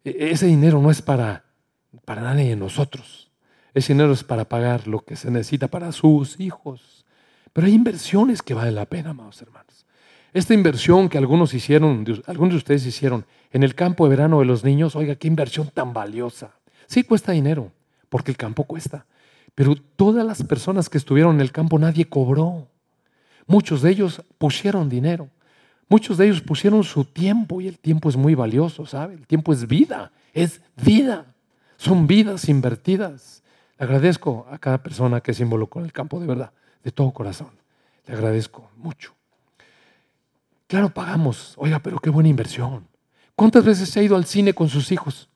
[0.04, 1.46] ese dinero no es para,
[2.06, 3.32] para nadie de nosotros.
[3.74, 7.06] Ese dinero es para pagar lo que se necesita para sus hijos.
[7.54, 9.86] Pero hay inversiones que valen la pena, amados hermanos.
[10.34, 14.46] Esta inversión que algunos hicieron, algunos de ustedes hicieron en el campo de verano de
[14.46, 16.56] los niños, oiga, qué inversión tan valiosa.
[16.88, 17.72] Sí cuesta dinero,
[18.10, 19.06] porque el campo cuesta.
[19.54, 22.68] Pero todas las personas que estuvieron en el campo nadie cobró.
[23.48, 25.30] Muchos de ellos pusieron dinero.
[25.90, 29.14] Muchos de ellos pusieron su tiempo y el tiempo es muy valioso, ¿sabe?
[29.14, 31.34] El tiempo es vida, es vida.
[31.78, 33.44] Son vidas invertidas.
[33.78, 36.52] Le agradezco a cada persona que se involucró en el campo, de verdad,
[36.84, 37.52] de todo corazón.
[38.08, 39.14] Le agradezco mucho.
[40.68, 41.54] Claro, pagamos.
[41.58, 42.88] Oiga, pero qué buena inversión.
[43.36, 45.30] ¿Cuántas veces se ha ido al cine con sus hijos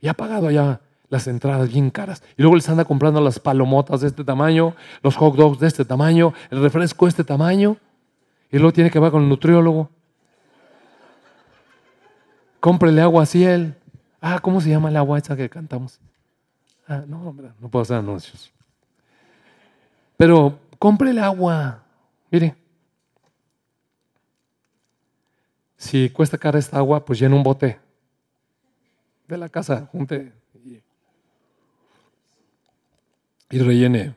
[0.00, 2.22] y ha pagado allá las entradas bien caras?
[2.36, 5.84] Y luego les anda comprando las palomotas de este tamaño, los hot dogs de este
[5.84, 7.76] tamaño, el refresco de este tamaño.
[8.50, 9.90] Y luego tiene que va con el nutriólogo.
[12.60, 13.74] Cómprele agua a Ciel.
[14.20, 16.00] Ah, ¿cómo se llama el agua esa que cantamos?
[16.88, 18.52] Ah, no, no puedo hacer anuncios.
[20.16, 21.82] Pero cómprele agua.
[22.30, 22.54] Mire.
[25.76, 27.78] Si cuesta cara esta agua, pues llena un bote
[29.28, 30.32] de la casa, junte
[33.50, 34.14] y, rellene.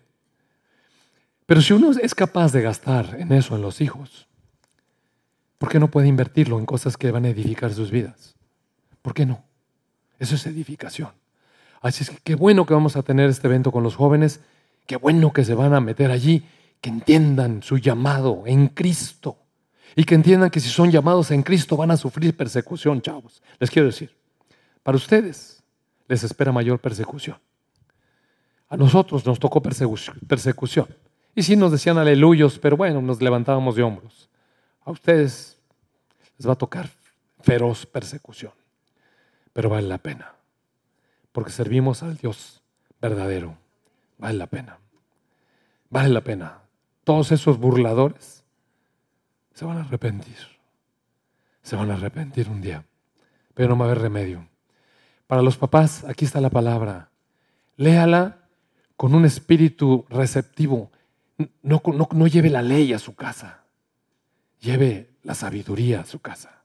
[1.46, 4.28] Pero si uno es capaz de gastar en eso, en los hijos,
[5.58, 8.36] ¿por qué no puede invertirlo en cosas que van a edificar sus vidas?
[9.02, 9.44] ¿Por qué no?
[10.20, 11.10] Eso es edificación.
[11.82, 14.42] Así es que qué bueno que vamos a tener este evento con los jóvenes,
[14.86, 16.46] qué bueno que se van a meter allí,
[16.82, 19.38] que entiendan su llamado en Cristo
[19.96, 23.42] y que entiendan que si son llamados en Cristo van a sufrir persecución, chavos.
[23.60, 24.16] Les quiero decir,
[24.84, 25.64] para ustedes
[26.08, 27.38] les espera mayor persecución.
[28.70, 30.88] A nosotros nos tocó persecución.
[31.36, 34.30] Y sí nos decían aleluyos, pero bueno, nos levantábamos de hombros.
[34.86, 35.60] A ustedes
[36.38, 36.90] les va a tocar
[37.42, 38.52] feroz persecución,
[39.54, 40.34] pero vale la pena,
[41.32, 42.62] porque servimos al Dios
[43.02, 43.58] verdadero.
[44.18, 44.78] Vale la pena.
[45.90, 46.60] Vale la pena.
[47.04, 48.44] Todos esos burladores
[49.54, 50.38] se van a arrepentir.
[51.62, 52.86] Se van a arrepentir un día,
[53.54, 54.48] pero no va a haber remedio.
[55.28, 57.10] Para los papás, aquí está la palabra.
[57.78, 58.39] Léala
[59.00, 60.92] con un espíritu receptivo.
[61.64, 61.82] No,
[62.12, 63.64] no, lleve la ley a su casa,
[64.60, 66.64] lleve la sabiduría a su casa.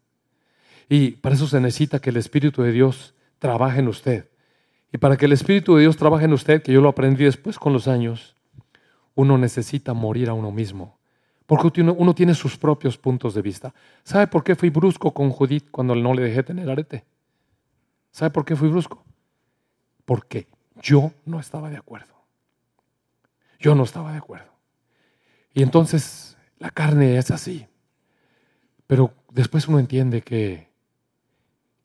[0.88, 4.30] Y para eso se necesita que el Espíritu de Dios trabaje en usted.
[4.92, 7.56] Y para que el Espíritu de Dios trabaje en usted, que yo lo aprendí después
[7.56, 8.34] con los años,
[9.14, 10.98] uno necesita morir a uno mismo.
[11.46, 13.72] Porque uno tiene sus propios puntos de vista.
[14.02, 17.04] ¿Sabe por qué fui brusco con Judith cuando no le dejé tener arete?
[18.10, 19.04] ¿Sabe por qué fui brusco?
[20.04, 20.48] Porque
[20.82, 22.13] yo no estaba de acuerdo.
[23.58, 24.52] Yo no estaba de acuerdo.
[25.52, 27.66] Y entonces la carne es así.
[28.86, 30.68] Pero después uno entiende que,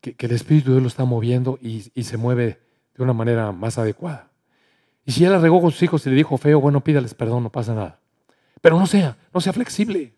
[0.00, 2.60] que, el Espíritu de Dios lo está moviendo y, y se mueve
[2.96, 4.30] de una manera más adecuada.
[5.04, 7.50] Y si él regó con sus hijos y le dijo feo, bueno, pídales perdón, no
[7.50, 8.00] pasa nada.
[8.60, 10.12] Pero no sea, no sea flexible.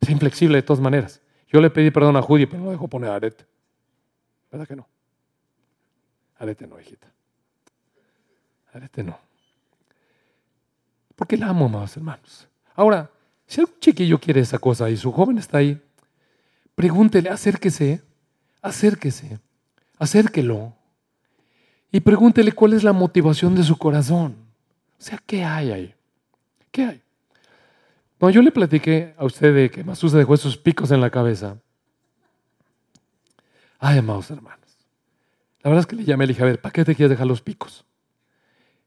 [0.00, 1.20] Sea inflexible de todas maneras.
[1.48, 3.44] Yo le pedí perdón a Judy, pero no dejó poner arete.
[4.50, 4.88] ¿Verdad que no?
[6.38, 7.12] Arete no, hijita.
[8.72, 9.18] Arete no.
[11.22, 12.48] Porque la amo, amados hermanos.
[12.74, 13.08] Ahora,
[13.46, 15.80] si algún chiquillo quiere esa cosa y su joven está ahí,
[16.74, 18.02] pregúntele, acérquese,
[18.60, 19.38] acérquese,
[20.00, 20.74] acérquelo
[21.92, 24.34] y pregúntele cuál es la motivación de su corazón.
[24.98, 25.94] O sea, ¿qué hay ahí?
[26.72, 27.02] ¿Qué hay?
[28.18, 31.56] Cuando yo le platiqué a usted de que Masú dejó esos picos en la cabeza,
[33.78, 34.76] ay, amados hermanos,
[35.62, 37.10] la verdad es que le llamé y le dije, a ver, ¿para qué te quieres
[37.10, 37.84] dejar los picos?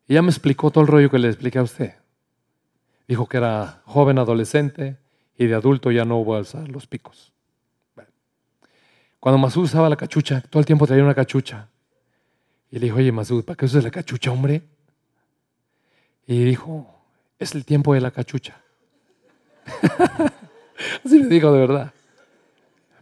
[0.06, 1.94] Y ya me explicó todo el rollo que le expliqué a usted.
[3.08, 4.98] Dijo que era joven adolescente
[5.38, 7.34] y de adulto ya no hubo a alzar los picos.
[9.20, 11.68] Cuando Masú usaba la cachucha, todo el tiempo traía una cachucha.
[12.70, 14.62] Y le dijo, oye, Masud, ¿para qué usas la cachucha, hombre?
[16.28, 16.88] Y dijo,
[17.40, 18.62] es el tiempo de la cachucha.
[21.06, 21.94] Así le dijo de verdad.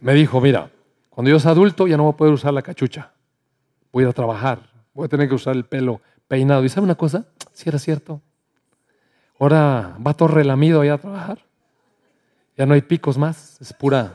[0.00, 0.70] Me dijo, mira,
[1.10, 3.12] cuando yo sea adulto ya no voy a poder usar la cachucha.
[3.92, 4.70] Voy a trabajar.
[4.92, 6.64] Voy a tener que usar el pelo peinado.
[6.64, 7.26] ¿Y sabe una cosa?
[7.52, 8.20] Si era cierto.
[9.44, 11.38] Ahora va todo relamido allá a trabajar.
[12.56, 13.60] Ya no hay picos más.
[13.60, 14.14] Es pura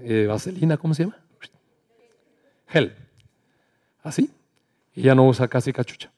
[0.00, 1.16] eh, vaselina, ¿cómo se llama?
[2.66, 2.92] Gel
[4.02, 4.32] así,
[4.96, 6.10] y ya no usa casi cachucha.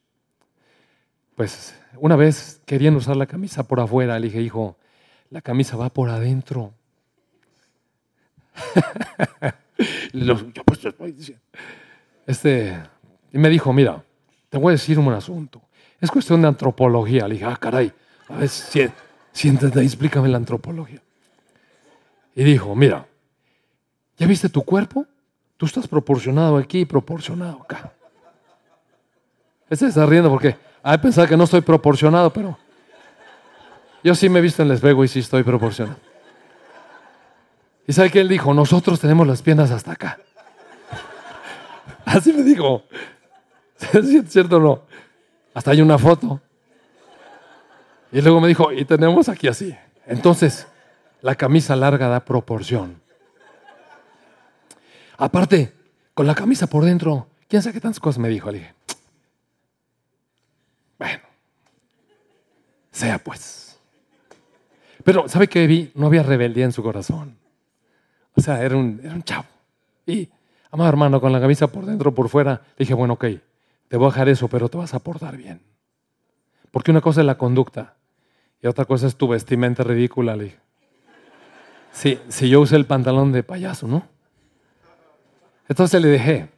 [1.34, 4.78] pues una vez querían usar la camisa por afuera, le dije, hijo,
[5.28, 6.72] la camisa va por adentro.
[10.64, 11.20] Pues,
[12.26, 12.82] este,
[13.30, 14.02] y me dijo, mira,
[14.48, 15.65] te voy a decir un asunto.
[16.00, 17.26] Es cuestión de antropología.
[17.26, 17.92] Le dije, ah, caray,
[18.28, 21.00] a ver, siéntate y explícame la antropología.
[22.34, 23.06] Y dijo, mira,
[24.18, 25.06] ¿ya viste tu cuerpo?
[25.56, 27.92] Tú estás proporcionado aquí y proporcionado acá.
[29.70, 32.56] Este está riendo porque hay pensar que no estoy proporcionado, pero
[34.04, 35.98] yo sí me he visto en el espejo y sí estoy proporcionado.
[37.86, 38.52] ¿Y sabe que él dijo?
[38.52, 40.18] Nosotros tenemos las piernas hasta acá.
[42.04, 42.84] Así me dijo.
[43.92, 44.82] ¿Es cierto o no?
[45.56, 46.38] Hasta hay una foto.
[48.12, 49.74] Y luego me dijo, y tenemos aquí así.
[50.04, 50.66] Entonces,
[51.22, 53.00] la camisa larga da proporción.
[55.16, 55.72] Aparte,
[56.12, 58.50] con la camisa por dentro, quién sabe qué tantas cosas me dijo.
[58.50, 58.74] Le dije,
[60.98, 61.22] bueno,
[62.90, 63.78] sea pues.
[65.04, 65.90] Pero, ¿sabe qué vi?
[65.94, 67.38] No había rebeldía en su corazón.
[68.34, 69.46] O sea, era un, era un chavo.
[70.04, 70.28] Y,
[70.70, 73.24] amado hermano, con la camisa por dentro, por fuera, le dije, bueno, ok,
[73.88, 75.60] te voy a dejar eso, pero te vas a portar bien.
[76.70, 77.94] Porque una cosa es la conducta
[78.62, 80.58] y otra cosa es tu vestimenta ridícula, le dije.
[81.92, 84.06] Si, si yo usé el pantalón de payaso, ¿no?
[85.68, 86.48] Entonces le dejé.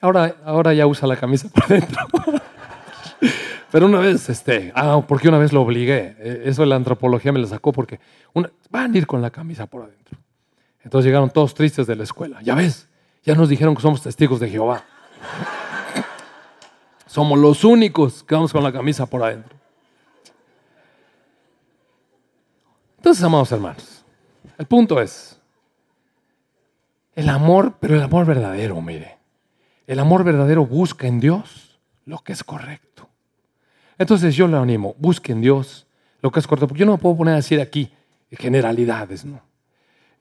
[0.00, 2.06] Ahora, ahora ya usa la camisa por dentro.
[3.72, 6.14] Pero una vez, este, ah, porque una vez lo obligué.
[6.18, 8.00] E, eso la antropología me lo sacó porque
[8.70, 10.18] van a ir con la camisa por adentro.
[10.84, 12.42] Entonces llegaron todos tristes de la escuela.
[12.42, 12.88] Ya ves,
[13.24, 14.84] ya nos dijeron que somos testigos de Jehová.
[17.12, 19.54] Somos los únicos que vamos con la camisa por adentro.
[22.96, 24.02] Entonces, amados hermanos,
[24.56, 25.38] el punto es,
[27.14, 29.18] el amor, pero el amor verdadero, mire,
[29.86, 33.10] el amor verdadero busca en Dios lo que es correcto.
[33.98, 35.86] Entonces yo le animo, busque en Dios
[36.22, 37.92] lo que es correcto, porque yo no me puedo poner a decir aquí
[38.30, 39.42] generalidades, ¿no?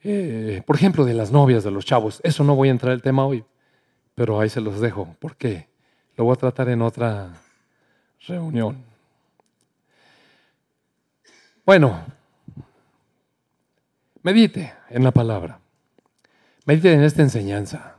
[0.03, 3.01] Eh, por ejemplo, de las novias, de los chavos, eso no voy a entrar el
[3.01, 3.45] tema hoy,
[4.13, 5.15] pero ahí se los dejo.
[5.21, 5.70] ¿Por qué?
[6.17, 7.29] Lo voy a tratar en otra
[8.27, 8.83] reunión.
[11.65, 12.03] Bueno,
[14.21, 15.59] medite en la palabra.
[16.65, 17.95] Medite en esta enseñanza.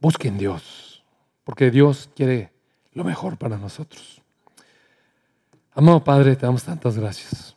[0.00, 1.04] Busque en Dios,
[1.44, 2.52] porque Dios quiere
[2.92, 4.22] lo mejor para nosotros.
[5.72, 7.54] Amado Padre, te damos tantas gracias.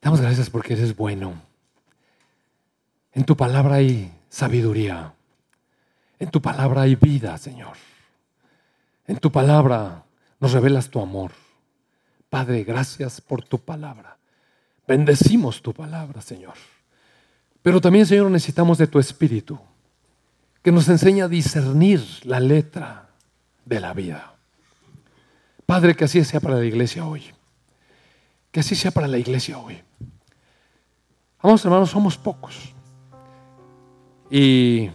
[0.00, 1.40] Te damos gracias porque eres bueno.
[3.12, 5.12] En tu palabra hay sabiduría.
[6.18, 7.76] En tu palabra hay vida, Señor.
[9.08, 10.04] En tu palabra
[10.38, 11.32] nos revelas tu amor.
[12.28, 14.18] Padre, gracias por tu palabra.
[14.86, 16.54] Bendecimos tu palabra, Señor.
[17.62, 19.58] Pero también, Señor, necesitamos de tu Espíritu,
[20.62, 23.08] que nos enseña a discernir la letra
[23.64, 24.34] de la vida.
[25.64, 27.24] Padre, que así sea para la iglesia hoy.
[28.52, 29.82] Que así sea para la iglesia hoy.
[31.42, 32.74] Vamos, hermanos, somos pocos.
[34.30, 34.90] Y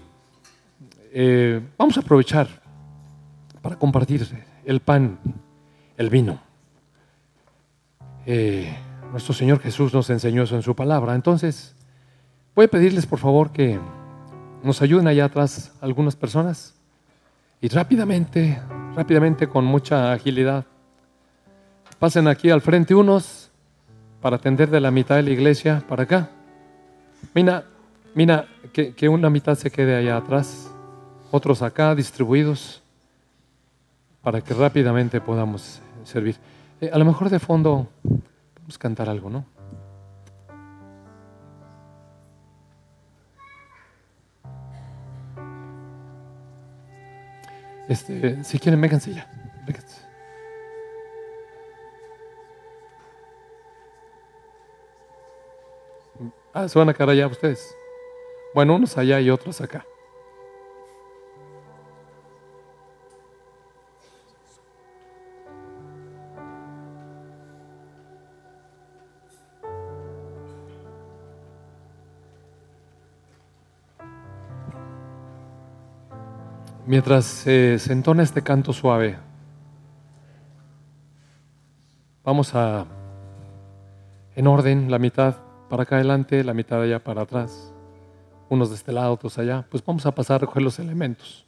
[1.12, 2.63] eh, vamos a aprovechar
[3.64, 4.28] para compartir
[4.66, 5.18] el pan,
[5.98, 6.38] el vino.
[8.26, 8.78] Eh,
[9.12, 11.16] nuestro Señor Jesús nos enseñó eso en su palabra.
[11.16, 11.74] Entonces,
[12.56, 13.80] voy a pedirles por favor que
[14.64, 16.76] nos ayuden allá atrás algunas personas
[17.62, 18.62] y rápidamente,
[18.98, 20.66] rápidamente, con mucha agilidad,
[22.00, 23.50] pasen aquí al frente unos
[24.22, 26.30] para atender de la mitad de la iglesia para acá.
[27.34, 27.64] Mira,
[28.14, 30.70] mira, que, que una mitad se quede allá atrás,
[31.32, 32.83] otros acá distribuidos
[34.24, 36.38] para que rápidamente podamos servir.
[36.82, 39.46] Eh, a lo mejor de fondo a cantar algo, ¿no?
[47.90, 49.30] Este, si quieren, vénganse ya.
[49.68, 50.02] Vénganse.
[56.54, 57.76] Ah, se van a quedar allá ustedes.
[58.56, 59.86] Bueno, unos allá y otros acá.
[76.94, 79.18] Mientras se entona este canto suave,
[82.24, 82.86] vamos a,
[84.36, 85.38] en orden, la mitad
[85.72, 87.74] para acá adelante, la mitad allá para atrás,
[88.48, 91.48] unos de este lado, otros allá, pues vamos a pasar a recoger los elementos.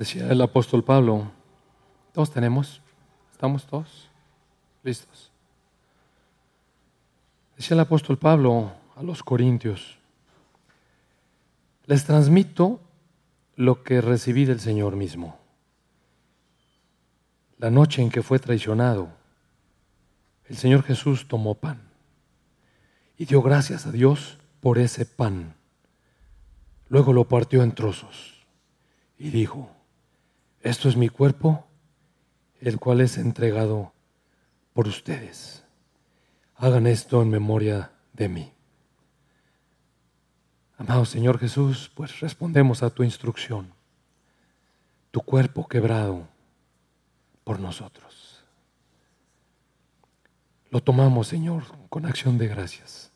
[0.00, 1.30] Decía el apóstol Pablo,
[2.14, 2.80] todos tenemos,
[3.32, 4.08] estamos todos
[4.82, 5.30] listos.
[7.54, 9.98] Decía el apóstol Pablo a los corintios,
[11.84, 12.80] les transmito
[13.56, 15.38] lo que recibí del Señor mismo.
[17.58, 19.10] La noche en que fue traicionado,
[20.46, 21.78] el Señor Jesús tomó pan
[23.18, 25.56] y dio gracias a Dios por ese pan.
[26.88, 28.46] Luego lo partió en trozos
[29.18, 29.76] y dijo,
[30.62, 31.66] esto es mi cuerpo,
[32.60, 33.92] el cual es entregado
[34.74, 35.64] por ustedes.
[36.56, 38.52] Hagan esto en memoria de mí.
[40.76, 43.72] Amado Señor Jesús, pues respondemos a tu instrucción.
[45.10, 46.28] Tu cuerpo quebrado
[47.44, 48.44] por nosotros.
[50.70, 53.10] Lo tomamos, Señor, con acción de gracias,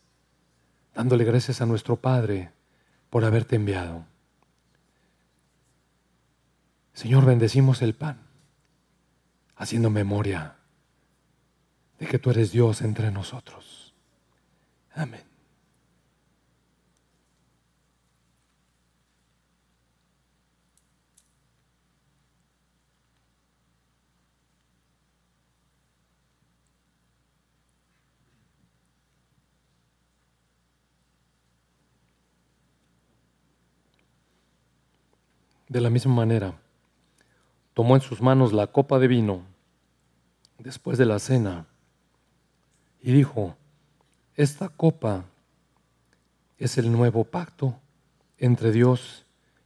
[0.93, 2.51] dándole gracias a nuestro Padre
[3.09, 4.05] por haberte enviado
[6.95, 8.21] Señor, bendecimos el pan,
[9.57, 10.55] haciendo memoria
[11.99, 13.93] de que tú eres Dios entre nosotros.
[14.93, 15.23] Amén.
[35.67, 36.64] De la misma manera,
[37.75, 39.43] tomó en sus manos la copa de vino
[40.57, 41.67] después de la cena
[43.01, 43.55] y dijo,
[44.35, 45.25] esta copa
[46.57, 47.75] es el nuevo pacto
[48.37, 49.25] entre Dios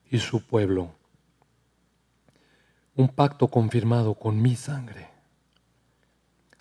[0.10, 0.92] y su pueblo,
[2.96, 5.08] un pacto confirmado con mi sangre.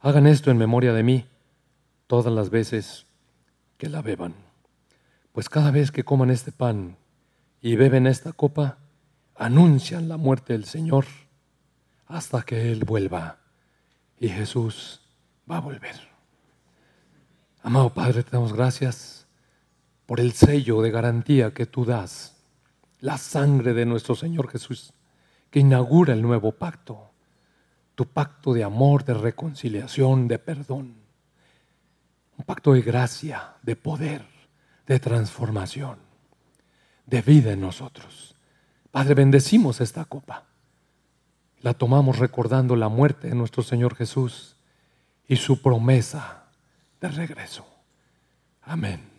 [0.01, 1.25] Hagan esto en memoria de mí
[2.07, 3.07] todas las veces
[3.79, 4.35] que la beban,
[5.33, 6.99] pues cada vez que coman este pan
[7.63, 8.77] y beben esta copa,
[9.35, 11.07] anuncian la muerte del Señor
[12.09, 13.39] hasta que Él vuelva.
[14.19, 15.01] Y Jesús
[15.49, 16.09] va a volver.
[17.63, 19.27] Amado Padre, te damos gracias
[20.07, 22.37] por el sello de garantía que tú das,
[23.01, 24.93] la sangre de nuestro Señor Jesús,
[25.51, 27.11] que inaugura el nuevo pacto,
[27.95, 30.95] tu pacto de amor, de reconciliación, de perdón,
[32.37, 34.25] un pacto de gracia, de poder,
[34.87, 35.99] de transformación,
[37.05, 38.35] de vida en nosotros.
[38.91, 40.48] Padre, bendecimos esta copa.
[41.61, 44.57] La tomamos recordando la muerte de nuestro Señor Jesús
[45.27, 46.45] y su promesa
[47.01, 47.67] de regreso.
[48.63, 49.19] Amén.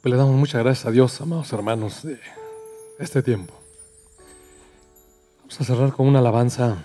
[0.00, 2.20] Pues le damos muchas gracias a Dios, amados hermanos, de
[3.00, 3.57] este tiempo.
[5.48, 6.76] Vamos a cerrar con una alabanza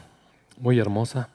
[0.58, 1.28] muy hermosa.